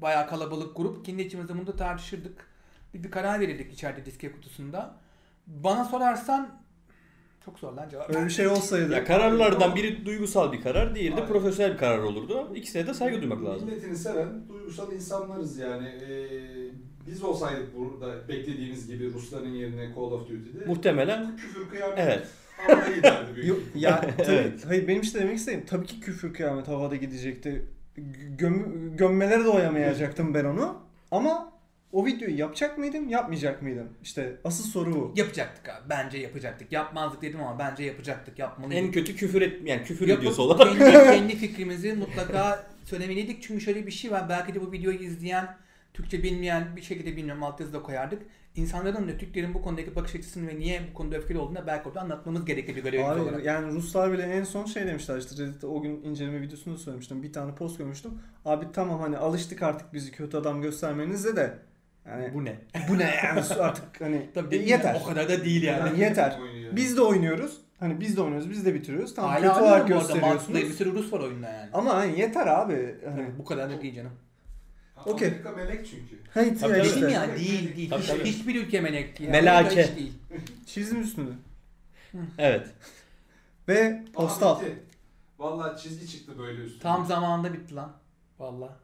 bayağı 0.01 0.27
kalabalık 0.27 0.77
grup. 0.77 1.05
Kendi 1.05 1.21
içimizde 1.21 1.53
bunu 1.57 1.67
da 1.67 1.75
tartışırdık. 1.75 2.47
Bir, 2.93 3.03
bir 3.03 3.11
karar 3.11 3.39
verirdik 3.39 3.73
içeride 3.73 4.05
diske 4.05 4.31
kutusunda. 4.31 4.95
Bana 5.47 5.85
sorarsan 5.85 6.49
çok 7.45 7.59
zor 7.59 7.73
lan 7.73 7.89
cevap. 7.89 8.09
Öyle 8.09 8.25
bir 8.25 8.29
şey 8.29 8.47
olsaydı. 8.47 8.93
ya 8.93 9.05
kararlardan 9.05 9.75
biri 9.75 10.05
duygusal 10.05 10.51
bir 10.51 10.61
karar, 10.61 10.95
diğeri 10.95 11.11
de 11.11 11.15
Aynen. 11.15 11.27
profesyonel 11.27 11.73
bir 11.73 11.77
karar 11.77 11.99
olurdu. 11.99 12.51
İkisine 12.55 12.87
de 12.87 12.93
saygı 12.93 13.21
duymak 13.21 13.43
lazım. 13.45 13.69
Milletini 13.69 13.97
seven 13.97 14.49
duygusal 14.49 14.91
insanlarız 14.91 15.57
yani. 15.57 15.87
Ee, 15.87 16.85
biz 17.07 17.23
olsaydık 17.23 17.77
burada 17.77 18.27
beklediğimiz 18.27 18.87
gibi 18.87 19.13
Rusların 19.13 19.49
yerine 19.49 19.89
Call 19.95 20.01
of 20.01 20.21
Duty'de 20.29 20.65
Muhtemelen 20.65 21.37
küfür 21.37 21.69
kıyamet 21.69 21.97
evet. 21.99 22.27
havaya 22.67 22.95
giderdi 22.95 23.35
büyük 23.35 23.47
Yok, 23.47 23.59
ya 23.75 24.01
tabii, 24.01 24.31
Evet. 24.31 24.65
hayır 24.67 24.87
benim 24.87 25.01
işte 25.01 25.19
demek 25.19 25.37
istediğim 25.37 25.65
tabii 25.65 25.85
ki 25.85 25.99
küfür 25.99 26.33
kıyamet 26.33 26.67
havada 26.67 26.95
gidecekti. 26.95 27.65
Göm, 28.37 28.97
gömmelere 28.97 29.45
doyamayacaktım 29.45 30.33
ben 30.33 30.45
onu. 30.45 30.77
Ama 31.11 31.54
o 31.95 32.05
videoyu 32.05 32.37
yapacak 32.37 32.77
mıydım, 32.77 33.09
yapmayacak 33.09 33.61
mıydım? 33.61 33.89
İşte 34.03 34.35
asıl 34.43 34.63
soru 34.63 34.93
bu. 34.95 35.13
Yapacaktık 35.15 35.69
abi. 35.69 35.89
Bence 35.89 36.17
yapacaktık. 36.17 36.71
Yapmazdık 36.71 37.21
dedim 37.21 37.41
ama 37.41 37.59
bence 37.59 37.83
yapacaktık. 37.83 38.39
Yapmalıydık. 38.39 38.83
En 38.83 38.91
kötü 38.91 39.15
küfür 39.15 39.41
et 39.41 39.61
yani 39.67 39.83
küfür 39.83 40.07
Yapıp 40.07 40.23
videosu 40.23 40.41
olarak. 40.41 40.77
kendi, 40.77 40.91
kendi 40.91 41.35
fikrimizi 41.47 41.93
mutlaka 41.93 42.67
söylemeliydik. 42.83 43.43
Çünkü 43.43 43.61
şöyle 43.61 43.85
bir 43.87 43.91
şey 43.91 44.11
var. 44.11 44.29
Belki 44.29 44.55
de 44.55 44.61
bu 44.61 44.71
videoyu 44.71 44.97
izleyen, 44.99 45.57
Türkçe 45.93 46.23
bilmeyen 46.23 46.75
bir 46.75 46.81
şekilde 46.81 47.17
bilmiyorum 47.17 47.43
altyazı 47.43 47.73
da 47.73 47.81
koyardık. 47.81 48.21
İnsanların 48.55 49.07
da 49.07 49.17
Türklerin 49.17 49.53
bu 49.53 49.61
konudaki 49.61 49.95
bakış 49.95 50.15
açısını 50.15 50.47
ve 50.47 50.59
niye 50.59 50.81
bu 50.89 50.93
konuda 50.93 51.17
öfkeli 51.17 51.37
olduğunu 51.37 51.67
belki 51.67 51.89
orada 51.89 52.01
anlatmamız 52.01 52.45
gerekir 52.45 52.75
bir 52.75 52.83
görevimiz 52.83 53.11
Abi 53.11 53.21
olarak. 53.21 53.45
yani 53.45 53.71
Ruslar 53.73 54.11
bile 54.11 54.23
en 54.23 54.43
son 54.43 54.65
şey 54.65 54.87
demişler 54.87 55.17
işte 55.17 55.43
Reddit'te 55.43 55.67
o 55.67 55.81
gün 55.81 56.03
inceleme 56.03 56.41
videosunda 56.41 56.77
söylemiştim. 56.77 57.23
Bir 57.23 57.33
tane 57.33 57.55
post 57.55 57.77
görmüştüm. 57.77 58.11
Abi 58.45 58.65
tamam 58.73 58.99
hani 58.99 59.17
alıştık 59.17 59.63
artık 59.63 59.93
bizi 59.93 60.11
kötü 60.11 60.37
adam 60.37 60.61
göstermenize 60.61 61.35
de 61.35 61.57
yani 62.07 62.33
Bu 62.33 62.45
ne? 62.45 62.55
bu 62.89 62.97
ne 62.97 63.15
yani 63.23 63.41
artık 63.59 64.01
hani 64.01 64.29
Tabii 64.33 64.55
yeter. 64.69 64.93
yani, 64.93 65.03
O 65.03 65.07
kadar 65.07 65.29
da 65.29 65.45
değil 65.45 65.63
yani. 65.63 65.87
Yani 65.87 65.99
yeter. 65.99 66.39
Biz 66.71 66.97
de 66.97 67.01
oynuyoruz. 67.01 67.57
Hani 67.79 67.99
biz 67.99 68.17
de 68.17 68.21
oynuyoruz, 68.21 68.49
biz 68.49 68.65
de 68.65 68.73
bitiriyoruz. 68.73 69.15
Tamam 69.15 69.35
kötü 69.35 69.47
Hala 69.47 69.63
olarak 69.63 69.81
arada. 69.81 69.95
Mouse'da 69.95 70.13
gösteriyorsunuz. 70.13 70.61
bir 70.61 70.73
sürü 70.73 70.93
Rus 70.93 71.13
var 71.13 71.19
oyunda 71.19 71.49
yani. 71.49 71.69
Ama 71.73 71.95
hani 71.95 72.19
yeter 72.19 72.47
abi. 72.47 72.95
Hani 73.05 73.27
bu 73.39 73.45
kadar 73.45 73.69
da 73.69 73.81
değil 73.81 73.95
canım. 73.95 74.11
Okey. 75.05 75.27
Amerika 75.27 75.51
melek 75.51 75.87
çünkü. 75.87 76.19
Hayır 76.33 76.59
Tabii, 76.59 76.81
işte. 76.81 77.01
Dedim 77.01 77.09
ya 77.09 77.35
değil 77.37 77.75
değil. 77.75 77.89
Tabii, 77.89 78.01
Hiç- 78.01 78.09
tabii. 78.09 78.23
Hiçbir 78.23 78.55
ülke 78.55 78.81
melek 78.81 79.19
değil. 79.19 79.29
Melake. 79.29 79.89
Çizim 80.65 81.01
üstünde. 81.01 81.31
Evet. 82.37 82.67
Ve 83.67 84.03
postal. 84.13 84.59
Vallahi 85.39 85.81
çizgi 85.81 86.07
çıktı 86.11 86.39
böyle 86.39 86.61
üstüne. 86.61 86.81
Tam 86.81 87.05
zamanında 87.05 87.53
bitti 87.53 87.75
lan. 87.75 87.91
Valla. 88.39 88.77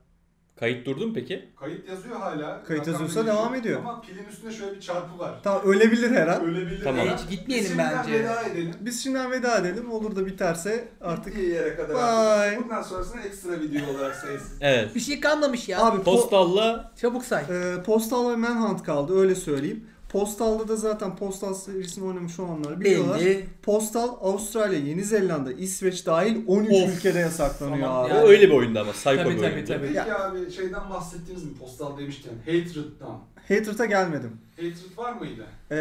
Kayıt 0.61 0.85
durdu 0.85 1.07
mu 1.07 1.13
peki? 1.13 1.49
Kayıt 1.59 1.89
yazıyor 1.89 2.15
hala. 2.15 2.63
Kayıt 2.63 2.87
Rakam 2.87 3.01
yazıyorsa 3.01 3.25
devam 3.25 3.55
ediyor. 3.55 3.79
Ama 3.79 4.01
pilin 4.01 4.25
üstünde 4.31 4.53
şöyle 4.53 4.75
bir 4.75 4.81
çarpı 4.81 5.19
var. 5.19 5.39
Tamam 5.43 5.61
ölebilir 5.65 6.11
her 6.11 6.27
an. 6.27 6.45
Öyle 6.45 6.65
bilir. 6.65 6.83
Tamam. 6.83 7.07
Hiç 7.07 7.29
gitmeyelim 7.29 7.63
Biz 7.65 7.67
şimdiden 7.67 7.93
bence. 8.03 8.19
veda 8.19 8.41
edelim. 8.43 8.73
Biz 8.81 9.03
şimdiden 9.03 9.31
veda 9.31 9.57
edelim. 9.57 9.91
Olur 9.91 10.15
da 10.15 10.25
biterse 10.25 10.87
artık. 11.01 11.25
Bittiği 11.27 11.49
yere 11.49 11.75
kadar 11.75 11.89
Bye. 11.95 12.01
artık. 12.03 12.63
Bundan 12.63 12.81
sonrasını 12.81 13.21
ekstra 13.21 13.59
video 13.59 13.89
olarak 13.95 14.15
sayısız. 14.15 14.51
Evet. 14.61 14.95
Bir 14.95 14.99
şey 14.99 15.19
kalmamış 15.19 15.69
ya. 15.69 15.85
Abi 15.85 15.97
po- 15.97 16.03
Postalla 16.03 16.91
Çabuk 17.01 17.25
say. 17.25 17.43
e, 17.43 17.83
Postal 17.83 18.31
ve 18.31 18.35
Manhunt 18.35 18.83
kaldı 18.83 19.19
öyle 19.19 19.35
söyleyeyim. 19.35 19.85
Postal'da 20.11 20.67
da 20.67 20.75
zaten 20.75 21.15
Postal 21.15 21.53
serisini 21.53 22.05
oynamış 22.05 22.39
olanlar 22.39 22.79
biliyorlar. 22.79 23.19
Belli. 23.19 23.45
Postal 23.63 24.09
Avustralya, 24.21 24.79
Yeni 24.79 25.03
Zelanda, 25.03 25.51
İsveç 25.51 26.05
dahil 26.05 26.37
13 26.47 26.71
Of. 26.71 26.97
ülkede 26.97 27.19
yasaklanıyor 27.19 27.81
Tamam, 27.87 28.05
abi. 28.05 28.13
o 28.13 28.15
Yani- 28.15 28.27
öyle 28.27 28.47
bir 28.47 28.53
oyundu 28.53 28.79
ama. 28.79 28.91
Psycho 28.91 29.15
Tabii, 29.15 29.29
bir 29.29 29.37
tabii, 29.41 29.53
oyundu. 29.53 29.67
tabii. 29.67 29.81
Peki 29.87 29.97
Ya- 29.97 30.25
abi 30.29 30.51
şeyden 30.51 30.89
bahsettiniz 30.89 31.43
mi 31.43 31.51
postal 31.59 31.97
demişken? 31.97 32.31
Hatred'dan. 32.45 33.19
Hatred'a 33.47 33.85
gelmedim. 33.85 34.31
Hatred 34.55 34.97
var 34.97 35.13
mıydı? 35.13 35.45
E, 35.71 35.75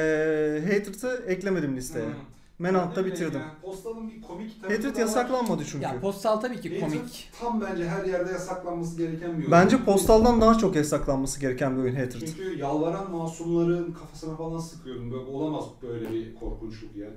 Hatred'ı 0.74 1.22
eklemedim 1.26 1.76
listeye. 1.76 2.04
Hmm. 2.06 2.12
Manhunt'ta 2.60 3.06
bitirdim. 3.06 3.40
ya, 3.40 3.54
Postalın 3.62 4.10
bir 4.10 4.22
komik 4.22 4.62
tarafı 4.62 4.76
Hatred 4.76 4.90
da 4.90 4.94
var. 4.94 5.00
yasaklanmadı 5.00 5.62
çünkü. 5.70 5.84
Ya 5.84 6.00
postal 6.00 6.36
tabii 6.40 6.60
ki 6.60 6.80
Hatred 6.80 6.98
komik. 6.98 7.30
tam 7.40 7.60
bence 7.60 7.88
her 7.88 8.04
yerde 8.04 8.32
yasaklanması 8.32 8.96
gereken 8.98 9.32
bir 9.32 9.38
oyun. 9.38 9.50
Bence 9.50 9.84
Postal'dan 9.84 10.40
daha 10.40 10.58
çok 10.58 10.76
yasaklanması 10.76 11.40
gereken 11.40 11.76
bir 11.76 11.82
oyun 11.82 11.96
Hatred. 11.96 12.26
Çünkü 12.26 12.58
yalvaran 12.58 13.10
masumların 13.10 13.92
kafasına 13.92 14.36
falan 14.36 14.58
sıkıyordum. 14.58 15.10
Böyle 15.12 15.24
olamaz 15.24 15.64
böyle 15.82 16.10
bir 16.12 16.34
korkunçluk 16.34 16.96
yani. 16.96 17.14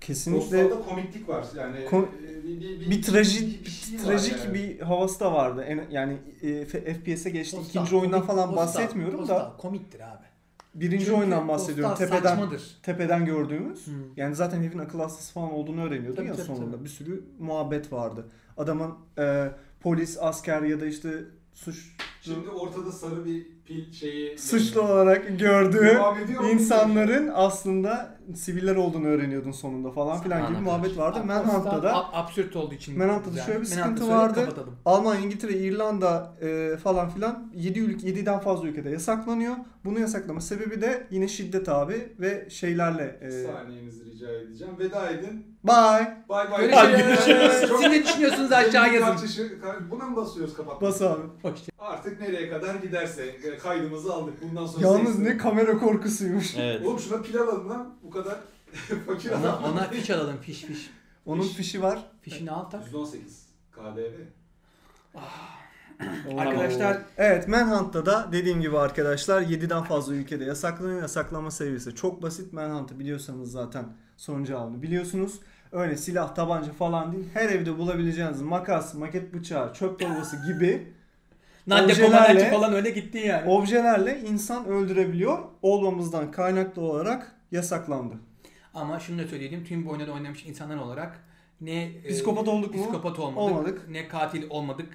Kesinlikle 0.00 0.62
Postalda 0.68 0.84
komiklik 0.88 1.28
var. 1.28 1.46
Yani 1.56 1.76
Kom- 1.90 2.06
e, 2.24 2.44
bir, 2.44 2.60
bir, 2.80 2.90
bir 2.90 3.02
trajik 3.02 3.66
bir 3.66 3.70
şey 3.70 3.98
var 3.98 4.04
trajik 4.04 4.38
yani. 4.44 4.54
bir 4.54 4.80
havası 4.80 5.20
da 5.20 5.32
vardı. 5.32 5.62
En, 5.62 5.84
yani 5.90 6.16
e, 6.42 6.64
F- 6.64 6.94
FPS'e 6.94 7.30
geçti. 7.30 7.56
Postal, 7.56 7.70
İkinci 7.70 7.96
oyundan 7.96 8.20
komik- 8.20 8.26
falan 8.26 8.48
postal- 8.48 8.56
bahsetmiyorum 8.56 9.18
postal 9.18 9.36
da 9.36 9.52
komiktir 9.58 10.00
abi. 10.00 10.24
Birinci 10.74 11.04
Çünkü 11.04 11.18
oyundan 11.18 11.48
bahsediyorum. 11.48 11.90
postal 11.96 12.06
Tepeden 12.06 12.28
saçmadır. 12.36 12.78
tepeden 12.82 13.24
gördüğümüz. 13.24 13.86
Hı. 13.86 13.90
Yani 14.16 14.34
zaten 14.34 14.60
herifin 14.60 14.78
akıl 14.78 15.00
hastası 15.00 15.32
falan 15.32 15.52
olduğunu 15.52 15.82
öğreniyordun 15.84 16.16
Tabii, 16.16 16.26
ya 16.26 16.34
tabii, 16.36 16.46
sonunda. 16.46 16.76
tabii. 16.76 16.84
Bir 16.84 16.88
sürü 16.90 17.24
muhabbet 17.38 17.92
vardı. 17.92 18.26
Adamın 18.56 18.94
e, 19.18 19.50
polis, 19.80 20.18
asker 20.20 20.62
ya 20.62 20.80
da 20.80 20.86
işte 20.86 21.24
suç 21.52 21.96
Şimdi 22.20 22.48
ortada 22.48 22.92
sarı 22.92 23.24
bir 23.24 23.46
pil 23.66 23.92
şeyi... 23.92 24.38
suçlu 24.38 24.80
olarak 24.80 25.38
gördüğü 25.38 25.98
insanların 26.52 27.30
aslında 27.34 28.18
siviller 28.34 28.76
olduğunu 28.76 29.06
öğreniyordun 29.06 29.52
sonunda 29.52 29.90
falan 29.90 30.22
filan 30.22 30.46
gibi 30.46 30.56
Ana 30.56 30.60
muhabbet 30.60 30.98
vardı. 30.98 31.18
Abi, 31.18 31.26
Manhunt'ta 31.26 31.82
da 31.82 31.90
ab- 31.90 32.12
absürt 32.12 32.56
olduğu 32.56 32.74
için. 32.74 32.98
Manhunt'ta 32.98 33.34
da 33.34 33.40
şöyle 33.40 33.60
bir 33.60 33.64
sıkıntı 33.64 34.08
vardı. 34.08 34.34
kapatalım. 34.34 34.76
Almanya, 34.84 35.20
İngiltere, 35.20 35.52
İrlanda 35.52 36.34
e, 36.42 36.76
falan 36.76 37.08
filan 37.08 37.52
7 37.54 37.80
ülke 37.80 38.08
7'den 38.08 38.38
fazla 38.38 38.68
ülkede 38.68 38.90
yasaklanıyor. 38.90 39.54
Bunu 39.84 40.00
yasaklama 40.00 40.40
sebebi 40.40 40.80
de 40.80 41.06
yine 41.10 41.28
şiddet 41.28 41.68
abi 41.68 42.12
ve 42.20 42.50
şeylerle 42.50 43.18
e, 43.22 43.30
saniyenizi 43.30 44.04
rica 44.04 44.30
edeceğim. 44.30 44.74
Veda 44.78 45.10
edin. 45.10 45.56
bye 45.64 46.16
Bay 46.28 46.50
bay. 46.50 46.68
Görüşürüz. 46.70 47.52
Siz 47.80 47.80
ne 47.80 48.04
düşünüyorsunuz 48.04 48.52
aşağı 48.52 48.94
yazın. 48.94 49.28
Buna 49.90 50.04
mı 50.04 50.16
basıyoruz 50.16 50.54
kapatmak? 50.56 50.82
bas 50.82 51.02
abi. 51.02 51.22
Hoşça. 51.42 51.72
Artık 51.78 52.20
nereye 52.20 52.50
kadar 52.50 52.74
giderse 52.74 53.36
e, 53.54 53.58
kaydımızı 53.58 54.14
aldık. 54.14 54.34
Bundan 54.42 54.66
sonra 54.66 54.86
Yalnız 54.86 55.18
ne 55.18 55.36
kamera 55.36 55.78
korkusuymuş. 55.78 56.54
Evet. 56.58 56.86
Oğlum 56.86 56.98
şuna 56.98 57.22
pil 57.22 57.38
alalım 57.40 57.70
lan. 57.70 57.94
Bu 58.02 58.10
kadar 58.10 58.34
fakir 59.06 59.30
Ona, 59.30 59.38
adam. 59.52 59.64
ona 59.64 59.88
fiş 59.88 60.10
alalım 60.10 60.36
fiş 60.42 60.62
fiş. 60.64 60.90
Onun 61.26 61.42
Fiş. 61.42 61.52
fişi 61.52 61.82
var. 61.82 61.98
Fişini 62.22 62.50
al 62.50 62.64
tak. 62.70 62.86
%18 62.92 63.16
KDV. 63.72 64.14
Arkadaşlar 66.38 66.98
Evet 67.16 67.48
Manhunt'ta 67.48 68.06
da 68.06 68.28
dediğim 68.32 68.60
gibi 68.60 68.78
arkadaşlar 68.78 69.42
7'den 69.42 69.82
fazla 69.82 70.14
ülkede 70.14 70.44
yasaklanıyor. 70.44 71.02
Yasaklanma 71.02 71.50
seviyesi 71.50 71.94
çok 71.94 72.22
basit. 72.22 72.52
Manhunt'ı 72.52 72.98
biliyorsanız 72.98 73.50
zaten 73.52 73.84
sorun 74.16 74.44
cevabını 74.44 74.82
biliyorsunuz. 74.82 75.40
Öyle 75.72 75.96
silah, 75.96 76.34
tabanca 76.34 76.72
falan 76.72 77.12
değil. 77.12 77.28
Her 77.34 77.48
evde 77.48 77.78
bulabileceğiniz 77.78 78.42
makas, 78.42 78.94
maket 78.94 79.34
bıçağı, 79.34 79.74
çöp 79.74 79.98
torbası 79.98 80.36
gibi 80.46 80.92
Nadia 81.66 81.84
Objelerle- 81.94 82.02
Comaneci 82.06 82.50
falan 82.50 82.72
öyle 82.74 82.90
gitti 82.90 83.18
yani. 83.18 83.50
objelerle 83.50 84.20
insan 84.20 84.66
öldürebiliyor. 84.66 85.38
Olmamızdan 85.62 86.30
kaynaklı 86.30 86.82
olarak 86.82 87.32
yasaklandı. 87.52 88.14
Ama 88.74 89.00
şunu 89.00 89.18
da 89.22 89.26
söyleyeyim. 89.28 89.64
Tüm 89.68 89.86
bu 89.86 89.90
oyunda 89.90 90.12
oynamış 90.12 90.46
insanlar 90.46 90.76
olarak 90.76 91.24
ne 91.60 91.82
e, 91.84 92.08
Psikopat 92.08 92.48
olduk 92.48 92.74
mu? 92.74 92.82
Psikopat 92.82 93.18
olmadık. 93.18 93.38
Olmadık. 93.56 93.88
Ne 93.88 94.08
katil 94.08 94.44
olmadık. 94.50 94.88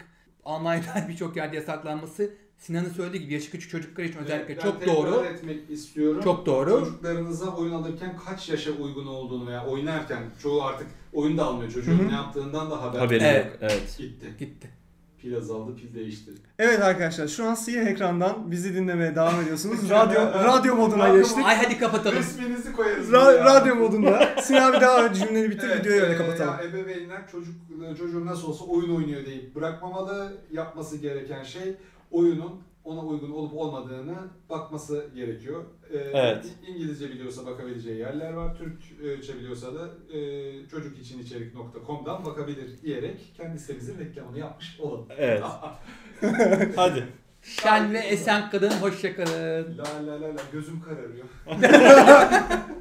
Almanya'da 0.45 1.05
birçok 1.09 1.35
yerde 1.35 1.55
yasaklanması 1.55 2.33
Sinan'ın 2.57 2.89
söylediği 2.89 3.23
gibi 3.23 3.33
yaşı 3.33 3.51
küçük 3.51 3.71
çocuklar 3.71 4.03
için 4.03 4.19
özellikle 4.19 4.55
Ben 4.57 4.61
çok 4.61 4.85
doğru. 4.85 5.23
etmek 5.25 5.69
istiyorum. 5.69 6.21
Çok 6.23 6.45
doğru. 6.45 6.69
Çocuklarınıza 6.69 7.55
oyun 7.55 7.73
alırken 7.73 8.17
kaç 8.25 8.49
yaşa 8.49 8.71
uygun 8.71 9.07
olduğunu 9.07 9.47
veya 9.47 9.65
oynarken 9.67 10.23
çoğu 10.43 10.63
artık 10.63 10.87
oyun 11.13 11.37
da 11.37 11.45
almıyor. 11.45 11.71
Çocuğun 11.71 11.99
Hı 11.99 12.03
hı. 12.03 12.07
ne 12.07 12.13
yaptığından 12.13 12.71
da 12.71 12.81
haber 12.81 12.99
Haberi 12.99 13.23
Evet. 13.23 13.45
yok. 13.45 13.55
Evet. 13.61 13.95
gitti. 13.97 14.25
Gitti. 14.39 14.69
Pil 15.21 15.37
azaldı, 15.37 15.75
pil 15.75 15.95
değişti. 15.95 16.31
Evet 16.59 16.79
arkadaşlar 16.81 17.27
şu 17.27 17.45
an 17.45 17.53
siyah 17.55 17.85
ekrandan 17.87 18.51
bizi 18.51 18.75
dinlemeye 18.75 19.15
devam 19.15 19.41
ediyorsunuz. 19.41 19.79
Radyo 19.89 20.21
radyo 20.21 20.75
moduna 20.75 21.09
geçtik. 21.09 21.45
Ay 21.45 21.55
hadi 21.57 21.77
kapatalım. 21.79 22.17
Resminizi 22.17 22.73
koyarız. 22.73 23.09
Ra- 23.11 23.43
radyo 23.45 23.75
modunda. 23.75 24.35
Sinan 24.41 24.73
bir 24.73 24.81
daha 24.81 25.13
cümleni 25.13 25.49
bitir 25.49 25.69
Evet, 25.69 25.79
videoyu 25.85 26.01
öyle 26.01 26.13
e, 26.13 26.17
kapatalım. 26.17 26.53
ya 26.53 26.63
ebeveynler 26.69 27.27
çocuk 27.31 27.53
çocuğun 27.97 28.25
nasıl 28.25 28.47
olsa 28.47 28.65
oyun 28.65 28.95
oynuyor 28.95 29.25
deyip 29.25 29.55
bırakmamalı. 29.55 30.33
Yapması 30.51 30.97
gereken 30.97 31.43
şey 31.43 31.75
oyunun 32.11 32.51
ona 32.83 32.99
uygun 32.99 33.31
olup 33.31 33.53
olmadığını 33.53 34.15
bakması 34.49 35.05
gerekiyor. 35.15 35.63
E, 35.91 35.97
Evet. 35.97 36.45
İngilizce 36.67 37.09
biliyorsa 37.09 37.45
bakabileceği 37.45 37.97
yerler 37.99 38.33
var. 38.33 38.57
Türkçe 38.57 39.35
biliyorsa 39.39 39.67
da 39.75 39.89
e, 40.17 40.19
çocukiçiniçerik.com'dan 40.67 42.25
bakabilir 42.25 42.81
diyerek 42.81 43.33
kendi 43.37 43.59
sitemizin 43.59 43.99
reklamını 43.99 44.39
yapmış 44.39 44.79
olalım. 44.79 45.05
Evet. 45.17 45.43
Hadi. 46.75 47.07
Şen 47.41 47.93
ve 47.93 47.99
esen 47.99 48.49
kadın 48.49 48.69
hoşçakalın. 48.71 49.77
La 49.77 50.07
la 50.07 50.21
la 50.21 50.35
la 50.35 50.41
gözüm 50.51 50.81
kararıyor. 50.81 51.25